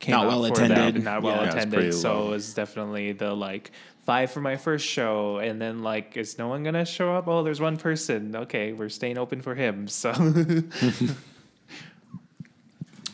Came 0.00 0.12
Not 0.12 0.26
well 0.28 0.44
for 0.46 0.58
that, 0.58 0.70
attended. 0.70 1.02
not 1.04 1.22
well 1.22 1.42
Yeah, 1.42 1.48
attended. 1.50 1.72
pretty 1.74 1.92
So 1.92 2.12
low. 2.20 2.26
it 2.28 2.30
was 2.30 2.54
definitely 2.54 3.10
the 3.12 3.34
like 3.34 3.72
five 4.04 4.30
for 4.30 4.40
my 4.40 4.56
first 4.56 4.86
show, 4.86 5.38
and 5.38 5.60
then 5.60 5.82
like, 5.82 6.16
is 6.16 6.38
no 6.38 6.46
one 6.48 6.62
gonna 6.62 6.84
show 6.84 7.14
up? 7.16 7.26
Oh, 7.26 7.42
there's 7.42 7.60
one 7.60 7.76
person. 7.78 8.36
Okay, 8.36 8.72
we're 8.72 8.90
staying 8.90 9.18
open 9.18 9.40
for 9.42 9.54
him. 9.56 9.88
So 9.88 10.12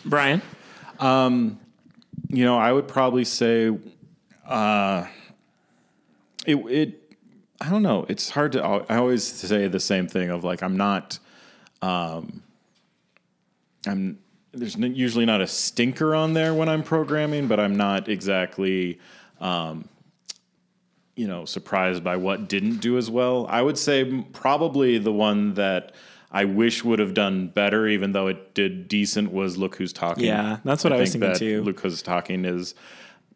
Brian. 0.04 0.42
you 2.28 2.44
know, 2.44 2.58
I 2.58 2.72
would 2.72 2.88
probably 2.88 3.24
say, 3.24 3.76
uh, 4.46 5.06
it, 6.46 6.56
it, 6.56 7.16
I 7.60 7.70
don't 7.70 7.82
know. 7.82 8.04
It's 8.08 8.30
hard 8.30 8.52
to, 8.52 8.62
I 8.62 8.96
always 8.96 9.24
say 9.24 9.68
the 9.68 9.80
same 9.80 10.06
thing 10.08 10.30
of 10.30 10.44
like, 10.44 10.62
I'm 10.62 10.76
not, 10.76 11.18
um, 11.80 12.42
I'm, 13.86 14.18
there's 14.52 14.76
usually 14.76 15.26
not 15.26 15.40
a 15.40 15.46
stinker 15.46 16.14
on 16.14 16.32
there 16.32 16.54
when 16.54 16.68
I'm 16.68 16.82
programming, 16.82 17.48
but 17.48 17.58
I'm 17.58 17.76
not 17.76 18.08
exactly, 18.08 19.00
um, 19.40 19.88
you 21.16 21.26
know, 21.26 21.44
surprised 21.44 22.04
by 22.04 22.16
what 22.16 22.48
didn't 22.48 22.78
do 22.78 22.98
as 22.98 23.10
well. 23.10 23.46
I 23.48 23.62
would 23.62 23.78
say 23.78 24.22
probably 24.32 24.98
the 24.98 25.12
one 25.12 25.54
that 25.54 25.92
I 26.34 26.44
wish 26.46 26.82
would 26.82 26.98
have 26.98 27.14
done 27.14 27.46
better, 27.46 27.86
even 27.86 28.10
though 28.10 28.26
it 28.26 28.54
did 28.54 28.88
decent, 28.88 29.32
was 29.32 29.56
Look 29.56 29.76
Who's 29.76 29.92
Talking. 29.92 30.24
Yeah, 30.24 30.58
that's 30.64 30.82
what 30.82 30.92
I 30.92 30.96
was 30.96 31.12
thinking 31.12 31.30
that 31.30 31.38
too. 31.38 31.62
Look 31.62 31.78
Who's 31.80 32.02
Talking 32.02 32.44
is 32.44 32.74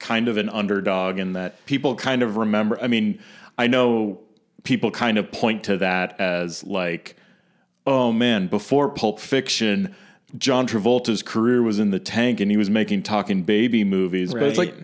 kind 0.00 0.26
of 0.26 0.36
an 0.36 0.48
underdog 0.48 1.18
in 1.20 1.34
that 1.34 1.64
people 1.64 1.94
kind 1.94 2.22
of 2.24 2.36
remember. 2.36 2.76
I 2.82 2.88
mean, 2.88 3.20
I 3.56 3.68
know 3.68 4.20
people 4.64 4.90
kind 4.90 5.16
of 5.16 5.30
point 5.30 5.62
to 5.64 5.76
that 5.78 6.18
as 6.20 6.64
like, 6.64 7.14
oh 7.86 8.10
man, 8.10 8.48
before 8.48 8.88
Pulp 8.88 9.20
Fiction, 9.20 9.94
John 10.36 10.66
Travolta's 10.66 11.22
career 11.22 11.62
was 11.62 11.78
in 11.78 11.90
the 11.90 12.00
tank 12.00 12.40
and 12.40 12.50
he 12.50 12.56
was 12.56 12.68
making 12.68 13.04
talking 13.04 13.44
baby 13.44 13.84
movies. 13.84 14.32
But 14.32 14.42
it's 14.42 14.58
like, 14.58 14.74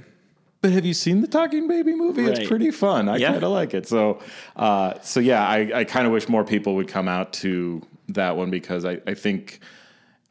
but 0.61 0.73
have 0.73 0.87
you 0.87 0.95
seen 0.95 1.21
the 1.21 1.27
Talking 1.27 1.69
Baby 1.69 1.95
movie? 1.95 2.23
Right. 2.23 2.39
It's 2.39 2.49
pretty 2.49 2.71
fun. 2.71 3.07
I 3.09 3.17
Yeah. 3.17 3.33
kind 3.33 3.45
of 3.45 3.51
like 3.51 3.75
it. 3.75 3.87
So, 3.87 4.21
uh, 4.57 4.95
so 5.03 5.21
yeah, 5.21 5.47
I, 5.47 5.81
I 5.81 5.85
kind 5.85 6.07
of 6.07 6.13
wish 6.13 6.27
more 6.27 6.43
people 6.45 6.77
would 6.77 6.89
come 6.89 7.07
out 7.07 7.35
to 7.35 7.83
that 8.09 8.37
one 8.37 8.51
because 8.51 8.85
I, 8.85 9.01
I 9.07 9.15
think, 9.15 9.61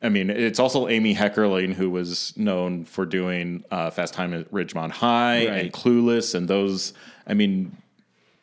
I 0.01 0.09
mean, 0.09 0.29
it's 0.29 0.59
also 0.59 0.87
Amy 0.87 1.15
Heckerling 1.15 1.73
who 1.73 1.89
was 1.89 2.33
known 2.37 2.85
for 2.85 3.05
doing 3.05 3.63
uh, 3.71 3.89
Fast 3.89 4.13
Time 4.13 4.33
at 4.33 4.51
Ridgemont 4.51 4.91
High 4.91 5.47
Right. 5.47 5.59
and 5.65 5.73
Clueless, 5.73 6.35
and 6.35 6.47
those. 6.47 6.93
I 7.25 7.33
mean, 7.33 7.75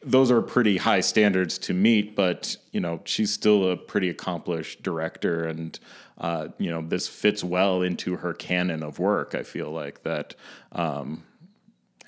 those 0.03 0.31
are 0.31 0.41
pretty 0.41 0.79
high 0.79 1.01
standards 1.01 1.59
to 1.59 1.75
meet, 1.75 2.17
but 2.17 2.57
you 2.73 2.81
know, 2.81 3.03
she's 3.05 3.31
still 3.33 3.71
a 3.71 3.77
pretty 3.77 4.09
accomplished 4.09 4.83
director, 4.83 5.45
and 5.45 5.79
uh, 6.19 6.49
you 6.59 6.71
know, 6.71 6.81
this 6.83 7.07
fits 7.09 7.45
well 7.45 7.83
into 7.83 8.17
her 8.17 8.33
canon 8.33 8.83
of 8.83 8.99
work. 8.99 9.35
I 9.35 9.43
feel 9.43 9.71
like 9.71 10.03
that. 10.05 10.35
Um, 10.73 11.25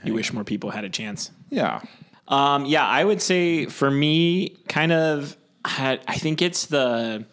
You 0.04 0.14
wish 0.14 0.32
more 0.32 0.44
people 0.44 0.70
had 0.70 0.84
a 0.84 0.88
chance. 0.90 1.30
yeah, 1.50 1.80
Um, 2.28 2.64
yeah, 2.64 2.86
I 2.86 3.04
would 3.04 3.20
say 3.22 3.66
for 3.66 3.90
me, 3.90 4.56
kind 4.68 4.92
of, 4.92 5.36
I 5.64 5.96
think 6.18 6.42
it's 6.42 6.66
the. 6.66 7.24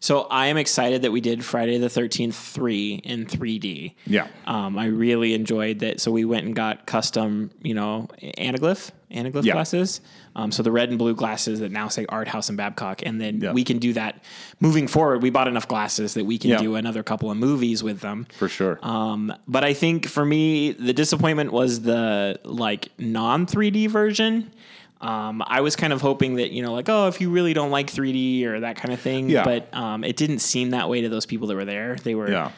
So 0.00 0.28
I 0.30 0.46
am 0.46 0.56
excited 0.56 1.02
that 1.02 1.10
we 1.10 1.20
did 1.20 1.44
Friday 1.44 1.76
the 1.78 1.88
Thirteenth 1.88 2.36
three 2.36 2.94
in 3.02 3.26
three 3.26 3.58
D. 3.58 3.96
yeah. 4.06 4.28
Um, 4.46 4.78
I 4.78 4.86
really 4.86 5.34
enjoyed 5.34 5.80
that. 5.80 6.00
So 6.00 6.12
we 6.12 6.24
went 6.24 6.46
and 6.46 6.54
got 6.54 6.86
custom, 6.86 7.50
you 7.62 7.74
know, 7.74 8.06
anaglyph, 8.22 8.90
anaglyph 9.10 9.44
Yeah. 9.44 9.54
glasses. 9.54 10.00
Um, 10.36 10.52
so 10.52 10.62
the 10.62 10.70
red 10.70 10.90
and 10.90 10.98
blue 10.98 11.16
glasses 11.16 11.58
that 11.60 11.72
now 11.72 11.88
say 11.88 12.06
Art 12.08 12.28
House 12.28 12.48
and 12.48 12.56
Babcock, 12.56 13.02
and 13.04 13.20
then 13.20 13.40
Yeah. 13.40 13.52
we 13.52 13.64
can 13.64 13.78
do 13.78 13.92
that 13.94 14.22
moving 14.60 14.86
forward. 14.86 15.20
We 15.20 15.30
bought 15.30 15.48
enough 15.48 15.66
glasses 15.66 16.14
that 16.14 16.24
we 16.24 16.38
can 16.38 16.50
Yeah. 16.50 16.58
do 16.58 16.76
another 16.76 17.02
couple 17.02 17.28
of 17.32 17.36
movies 17.36 17.82
with 17.82 17.98
them. 17.98 18.28
For 18.38 18.48
sure. 18.48 18.78
Um, 18.82 19.34
but 19.48 19.64
I 19.64 19.72
think 19.74 20.06
for 20.06 20.24
me, 20.24 20.70
the 20.72 20.92
disappointment 20.92 21.50
was 21.52 21.80
the 21.80 22.38
like 22.44 22.90
non 22.98 23.46
3D 23.46 23.88
version. 23.88 24.52
Um, 25.00 25.42
I 25.46 25.60
was 25.60 25.76
kind 25.76 25.92
of 25.92 26.00
hoping 26.00 26.36
that 26.36 26.50
you 26.50 26.62
know, 26.62 26.72
like, 26.72 26.88
oh, 26.88 27.06
if 27.06 27.20
you 27.20 27.30
really 27.30 27.54
don't 27.54 27.70
like 27.70 27.86
3D 27.88 28.44
or 28.46 28.60
that 28.60 28.76
kind 28.76 28.92
of 28.92 29.00
thing, 29.00 29.28
Yeah. 29.30 29.44
but 29.44 29.72
um, 29.72 30.02
it 30.02 30.16
didn't 30.16 30.40
seem 30.40 30.70
that 30.70 30.88
way 30.88 31.02
to 31.02 31.08
those 31.08 31.24
people 31.26 31.46
that 31.48 31.54
were 31.54 31.64
there. 31.64 31.96
They 32.02 32.14
were 32.16 32.30
Yeah. 32.30 32.50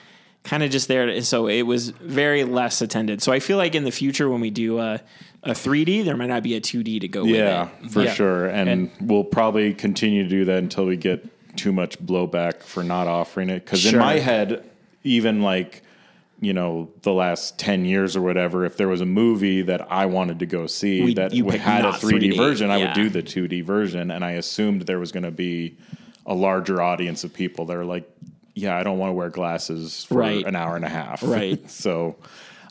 kind 0.44 0.62
of 0.62 0.70
just 0.70 0.88
there, 0.88 1.04
to, 1.06 1.22
so 1.22 1.48
it 1.48 1.62
was 1.62 1.90
very 1.90 2.44
less 2.44 2.80
attended. 2.80 3.20
So 3.22 3.30
I 3.32 3.40
feel 3.40 3.58
like 3.58 3.74
in 3.74 3.84
the 3.84 3.90
future 3.90 4.30
when 4.30 4.40
we 4.40 4.48
do 4.50 4.78
a, 4.78 5.00
a 5.42 5.50
3D, 5.50 6.02
there 6.04 6.16
might 6.16 6.28
not 6.28 6.42
be 6.42 6.54
a 6.54 6.60
2D 6.62 7.00
to 7.02 7.08
go 7.08 7.24
yeah, 7.24 7.68
with 7.82 7.86
it. 7.86 7.92
for 7.92 8.02
Yeah. 8.04 8.12
sure. 8.14 8.46
And, 8.46 8.68
And- 8.70 8.90
we'll 9.02 9.24
probably 9.24 9.74
continue 9.74 10.22
to 10.22 10.28
do 10.28 10.46
that 10.46 10.58
until 10.58 10.86
we 10.86 10.96
get 10.96 11.22
too 11.56 11.72
much 11.72 11.98
blowback 11.98 12.62
for 12.62 12.82
not 12.82 13.06
offering 13.06 13.50
it. 13.50 13.64
Because 13.66 13.84
in 13.84 13.98
my 13.98 14.18
head, 14.18 14.64
even 15.04 15.42
like, 15.42 15.82
you 16.40 16.52
know, 16.54 16.90
the 17.02 17.12
last 17.12 17.58
10 17.58 17.84
years 17.84 18.16
or 18.16 18.22
whatever, 18.22 18.64
if 18.64 18.76
there 18.78 18.88
was 18.88 19.00
a 19.02 19.06
movie 19.06 19.60
that 19.62 19.92
I 19.92 20.06
wanted 20.06 20.38
to 20.38 20.46
go 20.46 20.66
see 20.66 21.02
We- 21.02 21.14
that 21.14 21.34
you 21.34 21.48
had 21.50 21.84
a 21.84 21.92
3D, 21.92 22.30
3D, 22.32 22.36
version, 22.36 22.70
I 22.70 22.78
would 22.78 22.94
do 22.94 23.08
the 23.10 23.22
2D 23.22 23.60
version. 23.62 24.10
And 24.10 24.24
I 24.24 24.32
assumed 24.32 24.82
there 24.82 24.98
was 24.98 25.12
going 25.12 25.24
to 25.24 25.30
be 25.30 25.76
a 26.26 26.34
larger 26.34 26.80
audience 26.80 27.24
of 27.24 27.34
people 27.34 27.66
that 27.66 27.76
are 27.76 27.84
like, 27.84 28.08
yeah, 28.54 28.76
I 28.76 28.82
don't 28.82 28.98
want 28.98 29.10
to 29.10 29.14
wear 29.14 29.28
glasses 29.28 30.04
for 30.04 30.14
Right. 30.18 30.44
an 30.46 30.56
hour 30.56 30.76
and 30.76 30.84
a 30.84 30.88
half. 30.88 31.22
Right. 31.22 31.68
so, 31.84 32.16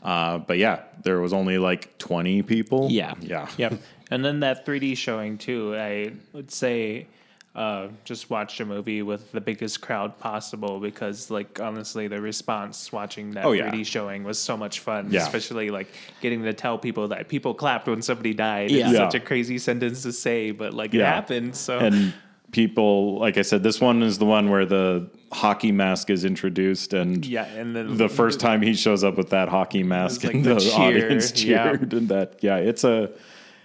uh, 0.02 0.38
but 0.38 0.58
yeah, 0.58 0.80
there 1.04 1.20
was 1.20 1.32
only 1.32 1.58
like 1.58 1.96
20 1.98 2.42
people. 2.42 2.88
Yeah. 2.90 3.14
Yeah. 3.20 3.48
Yep. 3.56 3.74
And 4.10 4.24
then 4.24 4.40
that 4.40 4.66
3D 4.66 4.96
showing 4.96 5.38
too. 5.38 5.76
I 5.76 6.12
would 6.32 6.50
say 6.50 7.06
uh, 7.54 7.88
just 8.04 8.30
watch 8.30 8.60
a 8.60 8.64
movie 8.64 9.02
with 9.02 9.32
the 9.32 9.40
biggest 9.40 9.80
crowd 9.80 10.16
possible 10.20 10.78
because, 10.78 11.30
like, 11.30 11.58
honestly, 11.60 12.06
the 12.06 12.20
response 12.20 12.92
watching 12.92 13.32
that 13.32 13.44
Oh, 13.44 13.52
yeah. 13.52 13.70
3D 13.70 13.84
showing 13.86 14.22
was 14.22 14.38
so 14.38 14.56
much 14.56 14.80
fun. 14.80 15.08
Yeah. 15.10 15.22
Especially 15.22 15.70
like 15.70 15.88
getting 16.20 16.44
to 16.44 16.52
tell 16.52 16.78
people 16.78 17.08
that 17.08 17.28
people 17.28 17.52
clapped 17.54 17.88
when 17.88 18.02
somebody 18.02 18.34
died. 18.34 18.70
Yeah. 18.70 18.84
It's 18.84 18.92
Yeah. 18.94 18.98
such 19.10 19.14
a 19.16 19.20
crazy 19.20 19.58
sentence 19.58 20.02
to 20.04 20.12
say, 20.12 20.52
but 20.52 20.74
like 20.74 20.94
it 20.94 21.00
happened. 21.00 21.56
So 21.56 21.78
and 21.78 22.14
people 22.52 23.16
like 23.20 23.38
i 23.38 23.42
said 23.42 23.62
this 23.62 23.80
one 23.80 24.02
is 24.02 24.18
the 24.18 24.24
one 24.26 24.50
where 24.50 24.66
the 24.66 25.08
hockey 25.30 25.70
mask 25.70 26.10
is 26.10 26.24
introduced 26.24 26.92
and 26.92 27.24
yeah, 27.24 27.44
and 27.44 27.76
then 27.76 27.96
the 27.96 28.08
first 28.08 28.40
time 28.40 28.60
he 28.60 28.74
shows 28.74 29.04
up 29.04 29.16
with 29.16 29.30
that 29.30 29.48
hockey 29.48 29.84
mask 29.84 30.24
like 30.24 30.34
and 30.34 30.44
the 30.44 30.54
the, 30.54 30.60
cheer, 30.60 30.80
audience 30.80 31.30
cheered 31.40 31.92
and 31.92 32.08
that 32.08 32.38
yeah 32.40 32.56
it's 32.56 32.82
a 32.82 33.08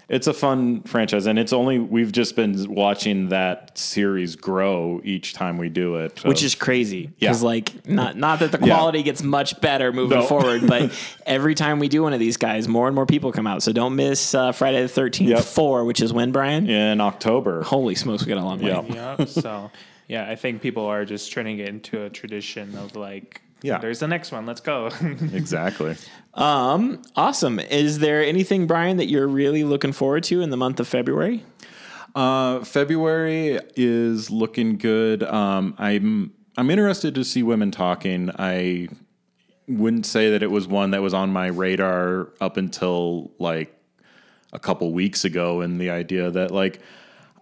it's 0.07 0.27
a 0.27 0.33
fun 0.33 0.81
franchise 0.83 1.25
and 1.25 1.39
it's 1.39 1.51
only 1.53 1.79
we've 1.79 2.11
just 2.11 2.35
been 2.35 2.71
watching 2.73 3.29
that 3.29 3.77
series 3.77 4.35
grow 4.35 5.01
each 5.03 5.33
time 5.33 5.57
we 5.57 5.67
do 5.69 5.95
it 5.95 6.23
which 6.25 6.43
is 6.43 6.53
crazy 6.55 7.11
Yeah. 7.17 7.29
because 7.29 7.41
like 7.43 7.87
not 7.87 8.15
not 8.15 8.39
that 8.39 8.51
the 8.51 8.59
Yeah. 8.59 8.75
quality 8.75 9.01
gets 9.03 9.23
much 9.23 9.59
better 9.61 9.91
moving 9.91 10.19
No. 10.19 10.25
forward 10.25 10.67
but 10.67 10.91
every 11.25 11.55
time 11.55 11.79
we 11.79 11.87
do 11.87 12.03
one 12.03 12.13
of 12.13 12.19
these 12.19 12.37
guys 12.37 12.67
more 12.67 12.87
and 12.87 12.93
more 12.95 13.05
people 13.05 13.31
come 13.31 13.47
out 13.47 13.63
so 13.63 13.71
don't 13.73 13.95
miss 13.95 14.35
uh, 14.35 14.51
friday 14.51 14.81
the 14.85 15.01
13th 15.01 15.27
Yep. 15.29 15.43
4 15.43 15.85
which 15.85 16.01
is 16.01 16.13
when 16.13 16.31
brian 16.31 16.69
in 16.69 17.01
october 17.01 17.63
holy 17.63 17.95
smokes 17.95 18.23
we 18.25 18.29
got 18.33 18.41
a 18.41 18.45
long 18.45 18.59
way 18.61 18.69
Yeah. 18.69 19.15
yeah. 19.19 19.25
So 19.25 19.71
yeah, 20.07 20.29
I 20.29 20.35
think 20.35 20.61
people 20.61 20.85
are 20.85 21.03
just 21.03 21.31
turning 21.31 21.57
it 21.57 21.67
into 21.67 22.03
a 22.03 22.11
tradition 22.11 22.75
of 22.77 22.95
like, 22.95 23.41
Yeah. 23.61 23.79
there's 23.79 23.99
the 23.99 24.07
next 24.07 24.31
one. 24.31 24.45
Let's 24.45 24.61
go. 24.61 24.89
exactly 25.33 25.95
um 26.33 27.01
awesome 27.15 27.59
is 27.61 27.99
there 27.99 28.21
anything 28.21 28.67
brian 28.67 28.97
that 28.97 29.05
you're 29.05 29.25
really 29.27 29.63
looking 29.63 29.93
forward 29.93 30.21
to 30.21 30.41
in 30.41 30.49
the 30.49 30.57
month 30.57 30.81
of 30.81 30.87
february 30.87 31.43
Uh, 32.13 32.63
February 32.63 33.59
is 33.75 34.29
looking 34.31 34.77
good. 34.77 35.21
Um, 35.23 35.75
I'm 35.77 36.31
I'm 36.57 36.69
interested 36.69 37.13
to 37.15 37.23
see 37.25 37.43
women 37.43 37.71
talking. 37.71 38.31
I 38.39 38.87
wouldn't 39.67 40.05
say 40.05 40.29
that 40.31 40.41
it 40.41 40.49
was 40.51 40.65
one 40.67 40.91
that 40.91 41.01
was 41.01 41.13
on 41.13 41.33
my 41.33 41.47
radar 41.47 42.29
up 42.39 42.55
until 42.55 43.31
like 43.37 43.77
a 44.53 44.59
couple 44.59 44.93
weeks 44.93 45.25
ago, 45.25 45.59
and 45.59 45.79
the 45.81 45.89
idea 45.89 46.31
that 46.31 46.51
like 46.51 46.79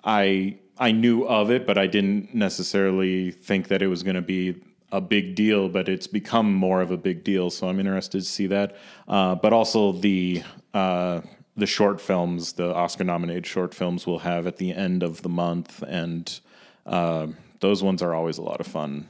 I 0.04 0.58
I 0.80 0.92
knew 0.92 1.24
of 1.28 1.52
it, 1.52 1.68
but 1.68 1.78
I 1.78 1.86
didn't 1.86 2.34
necessarily 2.34 3.30
think 3.30 3.68
that 3.68 3.82
it 3.84 3.88
was 3.88 4.02
going 4.02 4.16
to 4.16 4.22
be 4.24 4.56
a 4.94 5.02
big 5.02 5.36
deal. 5.36 5.68
But 5.68 5.90
it's 5.90 6.08
become 6.08 6.54
more 6.54 6.82
of 6.82 6.92
a 6.92 6.98
big 6.98 7.24
deal, 7.26 7.50
so 7.50 7.68
I'm 7.68 7.80
interested 7.80 8.20
to 8.20 8.26
see 8.26 8.48
that. 8.48 8.78
Uh, 9.08 9.36
but 9.36 9.52
also 9.52 9.92
the 9.92 10.44
uh, 10.74 11.22
the 11.58 11.66
short 11.68 12.00
films, 12.00 12.54
the 12.54 12.74
Oscar 12.74 13.04
nominated 13.04 13.46
short 13.46 13.74
films, 13.74 14.08
we'll 14.08 14.20
have 14.20 14.48
at 14.48 14.58
the 14.58 14.74
end 14.74 15.04
of 15.04 15.22
the 15.22 15.30
month, 15.30 15.84
and 15.84 16.40
uh, 16.86 17.28
those 17.60 17.84
ones 17.84 18.02
are 18.02 18.14
always 18.14 18.38
a 18.38 18.42
lot 18.42 18.60
of 18.60 18.68
fun. 18.68 19.08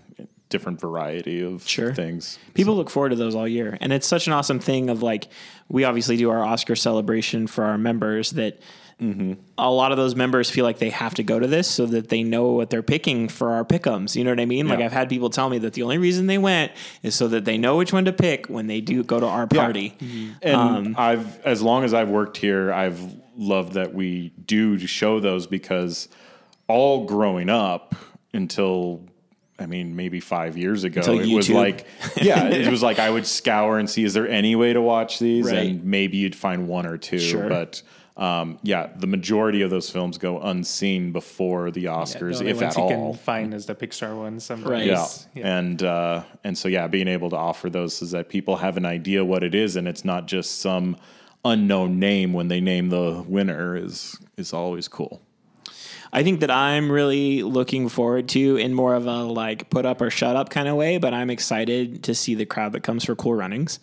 Different 0.54 0.80
variety 0.80 1.42
of 1.42 1.68
Sure. 1.68 1.92
things. 1.96 2.38
People 2.54 2.76
look 2.76 2.92
forward 2.92 3.10
to 3.10 3.16
those 3.16 3.34
all 3.34 3.48
year. 3.48 3.76
And 3.82 3.92
it's 3.92 4.06
such 4.06 4.28
an 4.28 4.34
awesome 4.34 4.60
thing 4.60 4.88
of 4.92 5.02
like, 5.02 5.28
we 5.68 5.84
obviously 5.84 6.16
do 6.16 6.30
our 6.30 6.44
Oscar 6.46 6.76
celebration 6.76 7.48
for 7.48 7.64
our 7.64 7.78
members 7.80 8.30
that 8.32 8.60
a 9.58 9.70
lot 9.72 9.92
of 9.92 9.98
those 9.98 10.16
members 10.16 10.50
feel 10.52 10.64
like 10.64 10.78
they 10.78 10.92
have 10.92 11.16
to 11.16 11.24
go 11.24 11.38
to 11.40 11.48
this 11.48 11.68
so 11.68 11.86
that 11.88 12.08
they 12.10 12.22
know 12.24 12.52
what 12.52 12.70
they're 12.70 12.84
picking 12.84 13.28
for 13.28 13.50
our 13.52 13.66
pickums. 13.66 14.16
You 14.16 14.24
know 14.24 14.30
what 14.30 14.40
I 14.40 14.46
mean? 14.46 14.68
Like 14.68 14.80
I've 14.80 14.94
had 14.94 15.10
people 15.10 15.30
tell 15.32 15.50
me 15.50 15.58
that 15.58 15.74
the 15.74 15.82
only 15.82 15.98
reason 15.98 16.28
they 16.28 16.38
went 16.38 16.72
is 17.02 17.16
so 17.16 17.28
that 17.30 17.44
they 17.46 17.58
know 17.58 17.76
which 17.78 17.92
one 17.92 18.06
to 18.06 18.14
pick 18.14 18.46
when 18.46 18.68
they 18.68 18.80
do 18.80 19.04
go 19.04 19.20
to 19.20 19.26
our 19.26 19.48
Yeah. 19.52 19.60
party. 19.64 19.94
And 20.44 20.56
Um, 20.56 20.96
I've, 20.98 21.42
as 21.44 21.62
long 21.64 21.84
as 21.84 21.94
I've 21.96 22.10
worked 22.10 22.38
here, 22.38 22.72
I've 22.72 23.02
loved 23.36 23.74
that 23.74 23.94
we 23.96 24.32
do 24.46 24.78
show 24.78 25.20
those 25.20 25.48
because 25.48 26.08
all 26.68 27.06
growing 27.06 27.50
up 27.50 27.96
until, 28.34 29.02
I 29.60 29.68
mean, 29.68 29.96
maybe 29.96 30.20
five 30.20 30.58
years 30.58 30.84
ago, 30.84 31.00
Until 31.02 31.20
it 31.20 31.34
was 31.34 31.50
like, 31.50 31.86
yeah, 32.22 32.46
it 32.48 32.70
was 32.72 32.82
like 32.82 33.00
I 33.00 33.10
would 33.10 33.26
scour 33.28 33.78
and 33.78 33.90
see, 33.90 34.04
is 34.04 34.14
there 34.14 34.28
any 34.28 34.56
way 34.56 34.74
to 34.74 34.82
watch 34.82 35.20
these? 35.20 35.46
Right. 35.46 35.58
And 35.68 35.84
maybe 35.86 36.18
you'd 36.18 36.36
find 36.36 36.68
one 36.68 36.86
or 36.86 36.98
two. 36.98 37.20
Sure. 37.20 37.48
But 37.48 37.84
um, 38.18 38.60
yeah, 38.64 38.90
the 38.96 39.08
majority 39.08 39.62
of 39.62 39.70
those 39.70 39.90
films 39.90 40.18
go 40.18 40.40
unseen 40.40 41.12
before 41.12 41.72
the 41.72 41.86
Oscars, 41.86 42.40
The 42.40 42.48
if 42.48 42.62
at 42.62 42.76
you 42.76 42.84
all. 42.84 42.90
can 42.90 43.14
find 43.14 43.54
is 43.54 43.66
the 43.66 43.76
Pixar 43.76 44.18
ones. 44.18 44.50
Right. 44.50 44.86
Yeah. 44.86 45.08
Yeah. 45.34 45.58
And 45.58 45.84
uh, 45.84 46.24
and 46.44 46.58
so 46.58 46.68
yeah, 46.68 46.88
being 46.88 47.08
able 47.08 47.30
to 47.30 47.38
offer 47.38 47.70
those 47.70 47.96
so 47.96 48.06
that 48.06 48.30
people 48.30 48.58
have 48.58 48.78
an 48.78 48.86
idea 48.86 49.24
what 49.24 49.44
it 49.44 49.56
is 49.56 49.76
and 49.76 49.88
it's 49.88 50.04
not 50.06 50.28
just 50.28 50.60
some 50.62 50.98
unknown 51.46 52.00
name 52.00 52.34
when 52.34 52.48
they 52.48 52.62
name 52.62 52.90
the 52.90 53.24
winner 53.28 53.76
is 53.76 54.18
is 54.38 54.54
always 54.54 54.88
cool. 54.88 55.22
I 56.14 56.22
think 56.22 56.42
that 56.42 56.52
I'm 56.52 56.92
really 56.92 57.42
looking 57.42 57.90
forward 57.90 58.30
to 58.30 58.56
in 58.58 58.76
more 58.76 58.94
of 58.94 59.08
a 59.08 59.24
like 59.24 59.72
put 59.72 59.84
up 59.86 60.00
or 60.00 60.12
shut 60.12 60.36
up 60.36 60.52
kind 60.52 60.68
of 60.68 60.76
way, 60.76 61.00
but 61.00 61.12
I'm 61.12 61.32
excited 61.32 62.04
to 62.04 62.14
see 62.14 62.36
the 62.36 62.46
crowd 62.46 62.74
that 62.74 62.82
comes 62.82 63.04
for 63.04 63.16
Cool 63.16 63.34
Runnings. 63.34 63.80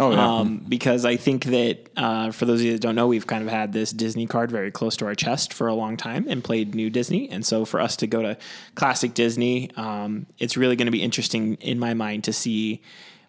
Oh 0.00 0.10
yeah. 0.10 0.38
Um, 0.38 0.64
because 0.66 1.04
I 1.04 1.16
think 1.16 1.44
that 1.44 1.90
uh, 1.94 2.30
for 2.30 2.46
those 2.46 2.60
of 2.60 2.66
you 2.66 2.72
that 2.72 2.80
don't 2.80 2.94
know, 2.94 3.06
we've 3.06 3.26
kind 3.26 3.44
of 3.44 3.50
had 3.50 3.74
this 3.74 3.92
Disney 3.92 4.26
card 4.26 4.50
very 4.50 4.70
close 4.70 4.96
to 4.96 5.04
our 5.04 5.14
chest 5.14 5.52
for 5.52 5.68
a 5.68 5.74
long 5.74 5.98
time 5.98 6.24
and 6.26 6.42
played 6.42 6.74
new 6.74 6.88
Disney. 6.88 7.28
And 7.28 7.44
so 7.44 7.66
for 7.66 7.80
us 7.80 7.96
to 7.96 8.06
go 8.06 8.22
to 8.22 8.38
classic 8.74 9.12
Disney, 9.12 9.70
um, 9.76 10.24
it's 10.38 10.56
really 10.56 10.76
going 10.76 10.86
to 10.86 10.92
be 10.92 11.02
interesting 11.02 11.54
in 11.56 11.78
my 11.78 11.92
mind 11.92 12.24
to 12.24 12.32
see 12.32 12.80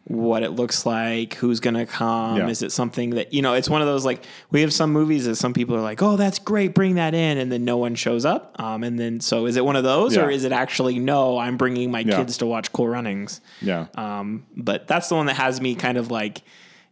what 0.08 0.44
it 0.44 0.52
looks 0.52 0.86
like, 0.86 1.34
who's 1.34 1.60
going 1.60 1.74
to 1.74 1.86
come. 1.88 2.38
Yeah. 2.38 2.48
Is 2.48 2.62
it 2.62 2.72
something 2.72 3.12
that, 3.12 3.34
you 3.34 3.42
know, 3.42 3.56
it's 3.56 3.68
one 3.68 3.82
of 3.82 3.88
those 3.88 4.06
like, 4.06 4.24
we 4.52 4.62
have 4.62 4.72
some 4.72 4.92
movies 4.92 5.26
that 5.26 5.36
some 5.36 5.52
people 5.52 5.76
are 5.76 5.82
like, 5.82 6.02
oh, 6.04 6.16
that's 6.16 6.38
great, 6.38 6.76
bring 6.76 6.94
that 6.96 7.16
in. 7.16 7.40
And 7.40 7.52
then 7.52 7.66
no 7.66 7.78
one 7.78 7.96
shows 7.96 8.24
up. 8.24 8.56
Um, 8.62 8.84
and 8.84 9.00
then, 9.00 9.20
so 9.20 9.48
is 9.48 9.58
it 9.58 9.66
one 9.66 9.76
of 9.76 9.84
those 9.84 10.16
Yeah. 10.16 10.26
or 10.26 10.30
is 10.30 10.44
it 10.44 10.52
actually, 10.52 11.00
no, 11.00 11.40
I'm 11.40 11.58
bringing 11.58 11.90
my 11.90 12.02
Yeah. 12.02 12.18
kids 12.18 12.38
to 12.38 12.46
watch 12.46 12.72
Cool 12.72 12.88
Runnings? 12.88 13.42
Yeah. 13.62 13.88
Um, 13.96 14.46
but 14.56 14.88
that's 14.88 15.10
the 15.10 15.16
one 15.16 15.26
that 15.26 15.38
has 15.38 15.60
me 15.60 15.74
kind 15.74 15.98
of 15.98 16.12
like 16.12 16.44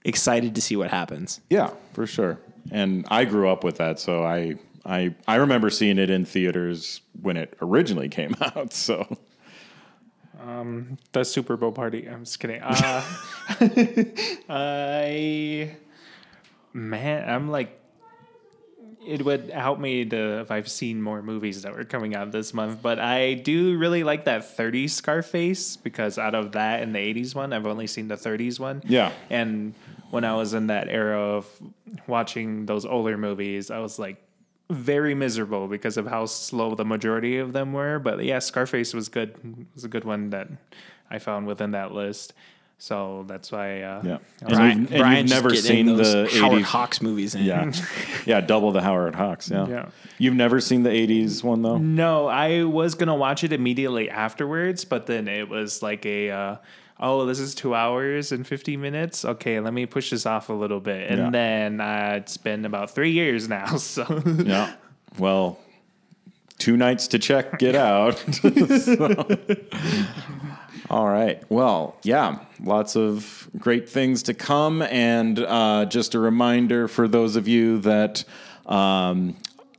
excited 0.04 0.56
to 0.56 0.62
see 0.62 0.76
what 0.76 0.90
happens. 0.90 1.40
Yeah, 1.52 1.70
for 1.94 2.08
sure. 2.08 2.40
And 2.72 3.06
I 3.12 3.26
grew 3.26 3.48
up 3.48 3.64
with 3.64 3.78
that, 3.78 4.00
so 4.00 4.24
I 4.24 4.56
I 4.86 5.14
I 5.28 5.36
remember 5.36 5.70
seeing 5.70 5.98
it 6.00 6.10
in 6.10 6.26
theaters 6.26 7.02
when 7.22 7.38
it 7.38 7.56
originally 7.62 8.10
came 8.10 8.36
out. 8.42 8.74
So 8.74 9.18
The 11.12 11.24
Super 11.24 11.58
Bowl 11.58 11.72
party. 11.72 12.08
I'm 12.08 12.26
just 12.26 12.40
kidding. 12.40 12.62
Uh, 12.62 13.04
I 14.50 15.76
man, 16.74 17.30
I'm 17.30 17.50
like, 17.50 17.80
it 19.06 19.24
would 19.24 19.50
help 19.50 19.80
me 19.80 20.06
to 20.06 20.40
if 20.42 20.52
I've 20.52 20.70
seen 20.70 21.02
more 21.02 21.22
movies 21.22 21.64
that 21.64 21.76
were 21.76 21.84
coming 21.84 22.16
out 22.16 22.32
this 22.32 22.54
month. 22.54 22.82
But 22.82 23.00
I 23.00 23.34
do 23.36 23.78
really 23.78 24.04
like 24.04 24.26
that 24.26 24.58
30s 24.58 24.92
Scarface 24.92 25.78
because 25.78 26.18
out 26.18 26.36
of 26.36 26.54
that 26.54 26.82
and 26.82 26.96
the 26.96 27.00
80s 27.00 27.36
one, 27.36 27.54
I've 27.54 27.68
only 27.68 27.88
seen 27.88 28.08
the 28.08 28.16
30s 28.16 28.60
one. 28.60 28.82
Yeah. 28.86 29.12
And 29.30 29.74
when 30.10 30.24
I 30.24 30.36
was 30.36 30.54
in 30.54 30.68
that 30.68 30.88
era 30.88 31.20
of 31.20 31.48
watching 32.08 32.66
those 32.66 32.86
older 32.86 33.18
movies, 33.18 33.72
I 33.72 33.80
was 33.80 34.00
like 34.00 34.24
very 34.70 35.14
miserable 35.14 35.68
because 35.68 35.98
of 35.98 36.08
how 36.08 36.26
slow 36.26 36.76
the 36.76 36.86
majority 36.86 37.38
of 37.38 37.54
them 37.54 37.74
were. 37.74 38.00
But 38.00 38.24
yeah, 38.24 38.40
Scarface 38.40 38.94
was 38.94 39.10
good. 39.10 39.36
It 39.44 39.68
was 39.74 39.84
a 39.84 39.90
good 39.90 40.06
one 40.06 40.30
that 40.32 40.48
I 41.10 41.20
found 41.20 41.48
within 41.48 41.72
that 41.72 41.92
list. 41.92 42.34
So 42.80 43.24
that's 43.28 43.52
why. 43.52 43.82
Uh, 43.82 44.02
yeah, 44.04 44.18
and, 44.42 44.50
Brian, 44.50 44.82
you've, 44.82 44.92
and 44.92 45.00
Brian 45.00 45.28
you've 45.28 45.30
never 45.30 45.56
seen 45.56 45.86
the 45.96 46.30
Howard 46.34 46.64
80s. 46.64 46.64
Hawks 46.64 47.02
movies 47.02 47.34
in. 47.36 47.44
Yeah, 47.44 47.72
yeah, 48.26 48.42
double 48.42 48.72
the 48.72 48.82
Howard 48.82 49.16
Hawks. 49.16 49.50
Yeah. 49.50 49.68
Yeah. 49.68 49.90
You've 50.18 50.34
never 50.34 50.60
seen 50.60 50.84
the 50.84 50.90
'80s 50.90 51.44
one 51.44 51.62
though. 51.62 51.78
No, 51.78 52.28
I 52.28 52.64
was 52.64 52.96
gonna 52.96 53.16
watch 53.16 53.44
it 53.44 53.54
immediately 53.54 54.10
afterwards, 54.10 54.84
but 54.84 55.06
then 55.06 55.28
it 55.28 55.48
was 55.48 55.82
like 55.82 56.06
a. 56.06 56.32
Uh, 56.32 56.56
Oh, 57.00 57.26
this 57.26 57.40
is 57.40 57.56
two 57.56 57.74
hours 57.76 58.32
and 58.32 58.46
50 58.48 58.78
minutes. 58.78 59.26
Okay, 59.26 59.60
let 59.60 59.74
me 59.74 59.86
push 59.86 60.12
this 60.12 60.26
off 60.26 60.50
a 60.50 60.54
little 60.54 60.80
bit. 60.80 61.10
And 61.10 61.20
Yeah. 61.20 61.30
then 61.32 61.82
uh, 61.82 62.14
it's 62.18 62.38
been 62.38 62.66
about 62.66 62.92
three 62.92 63.12
years 63.12 63.50
now. 63.50 63.66
So, 63.78 64.06
Yeah. 64.46 64.74
Well, 65.18 65.60
two 66.60 66.78
nights 66.78 67.08
to 67.10 67.20
check 67.20 67.60
get 67.60 67.76
out. 67.76 68.18
So- 68.80 69.26
All 70.90 71.08
right. 71.08 71.42
Well, 71.50 71.96
yeah, 72.04 72.40
lots 72.62 72.96
of 72.96 73.50
great 73.58 73.90
things 73.90 74.22
to 74.24 74.34
come. 74.34 74.82
And 74.84 75.40
uh, 75.40 75.86
just 75.86 76.14
a 76.14 76.20
reminder 76.20 76.88
for 76.88 77.08
those 77.08 77.36
of 77.36 77.48
you 77.48 77.80
that 77.80 78.24
um, 78.66 79.36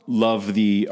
love 0.07 0.53
the 0.53 0.89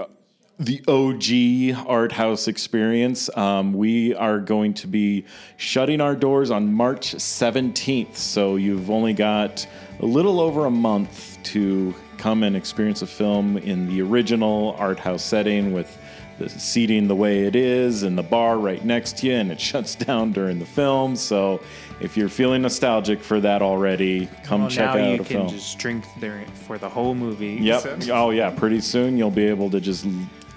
the 0.60 0.82
OG 0.88 1.88
art 1.88 2.12
house 2.12 2.48
experience. 2.48 3.30
Um, 3.36 3.74
we 3.74 4.14
are 4.16 4.40
going 4.40 4.74
to 4.76 4.88
be 4.88 5.26
shutting 5.58 6.00
our 6.00 6.16
doors 6.16 6.52
on 6.52 6.72
March 6.74 7.16
17th. 7.16 8.16
So 8.16 8.56
you've 8.56 8.90
only 8.90 9.14
got 9.14 9.66
a 10.00 10.06
little 10.06 10.40
over 10.40 10.66
a 10.66 10.72
month 10.72 11.38
to 11.44 11.94
come 12.18 12.44
and 12.44 12.56
experience 12.56 13.02
a 13.02 13.08
film 13.08 13.58
in 13.58 13.88
the 13.88 14.02
original 14.02 14.76
art 14.78 15.00
house 15.00 15.24
setting 15.24 15.74
with 15.74 15.98
the 16.40 16.50
seating 16.50 17.08
the 17.08 17.16
way 17.16 17.44
it 17.46 17.56
is 17.56 18.02
and 18.04 18.18
the 18.18 18.24
bar 18.24 18.58
right 18.58 18.84
next 18.84 19.18
to 19.20 19.28
you, 19.28 19.34
and 19.34 19.52
it 19.52 19.60
shuts 19.70 19.96
down 19.96 20.32
during 20.32 20.58
the 20.60 20.66
film. 20.66 21.16
So 21.16 21.62
if 22.00 22.16
you're 22.18 22.30
feeling 22.30 22.62
nostalgic 22.64 23.22
for 23.22 23.40
that 23.42 23.62
already, 23.62 24.28
come 24.44 24.62
well, 24.62 24.70
check 24.70 24.96
now 24.96 25.02
out 25.02 25.08
you 25.10 25.14
a 25.16 25.18
can 25.18 25.26
film. 25.26 25.50
just 25.50 25.78
drink 25.78 26.06
there 26.20 26.44
for 26.66 26.78
the 26.78 26.90
whole 26.90 27.14
movie. 27.14 27.56
Yep. 27.62 27.82
So- 27.82 27.98
Oh 28.14 28.30
yeah. 28.32 28.50
Pretty 28.52 28.82
soon 28.82 29.18
you'll 29.18 29.30
be 29.32 29.46
able 29.46 29.70
to 29.72 29.80
just 29.80 30.06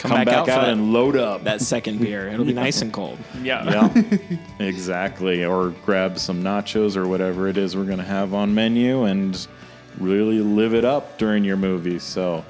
come, 0.09 0.17
back 0.19 0.27
back, 0.27 0.37
out 0.37 0.47
for 0.47 0.53
out, 0.53 0.61
that- 0.63 0.73
and 0.73 0.93
load 0.93 1.17
up. 1.17 1.45
That 1.45 1.61
second 1.61 2.01
beer. 2.01 2.29
It'll 2.29 2.45
be 2.45 2.53
nice 2.53 2.83
and 2.83 2.93
cold. 2.93 3.19
yeah. 3.43 3.91
yeah. 3.95 4.03
exactly. 4.59 5.45
Or 5.45 5.71
grab 5.85 6.19
some 6.19 6.43
nachos 6.43 6.97
or 6.97 7.07
whatever 7.07 7.47
it 7.49 7.57
is 7.57 7.77
we're 7.77 7.85
gonna 7.85 8.03
have 8.03 8.35
on 8.35 8.55
menu 8.55 9.05
and 9.05 9.47
really 9.99 10.41
live 10.41 10.75
it 10.75 10.85
up 10.85 11.19
during 11.19 11.45
your 11.45 11.57
movie. 11.57 11.99
So. 11.99 12.45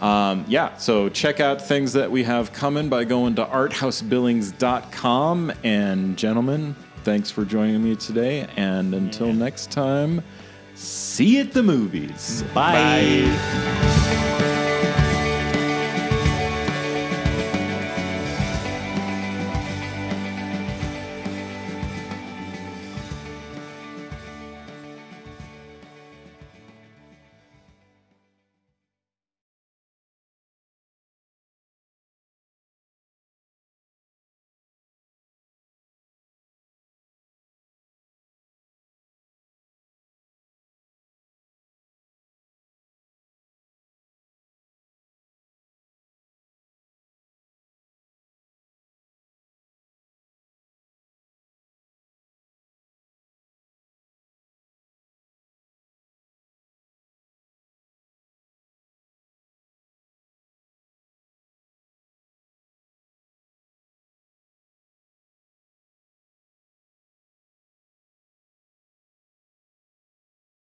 Um, 0.00 0.44
yeah, 0.48 0.76
so 0.78 1.08
check 1.08 1.38
out 1.38 1.62
things 1.62 1.92
that 1.92 2.10
we 2.10 2.24
have 2.24 2.52
coming 2.52 2.88
by 2.88 3.04
going 3.04 3.36
to 3.36 3.44
arthousebillings.com. 3.44 5.52
And 5.62 6.18
gentlemen, 6.18 6.74
thanks 7.04 7.30
for 7.30 7.44
joining 7.44 7.84
me 7.84 7.94
today. 7.94 8.48
And 8.56 8.96
until 8.96 9.32
next 9.32 9.70
time, 9.70 10.24
see 10.74 11.36
you 11.36 11.42
at 11.42 11.52
the 11.52 11.62
movies. 11.62 12.42
Bye. 12.52 13.91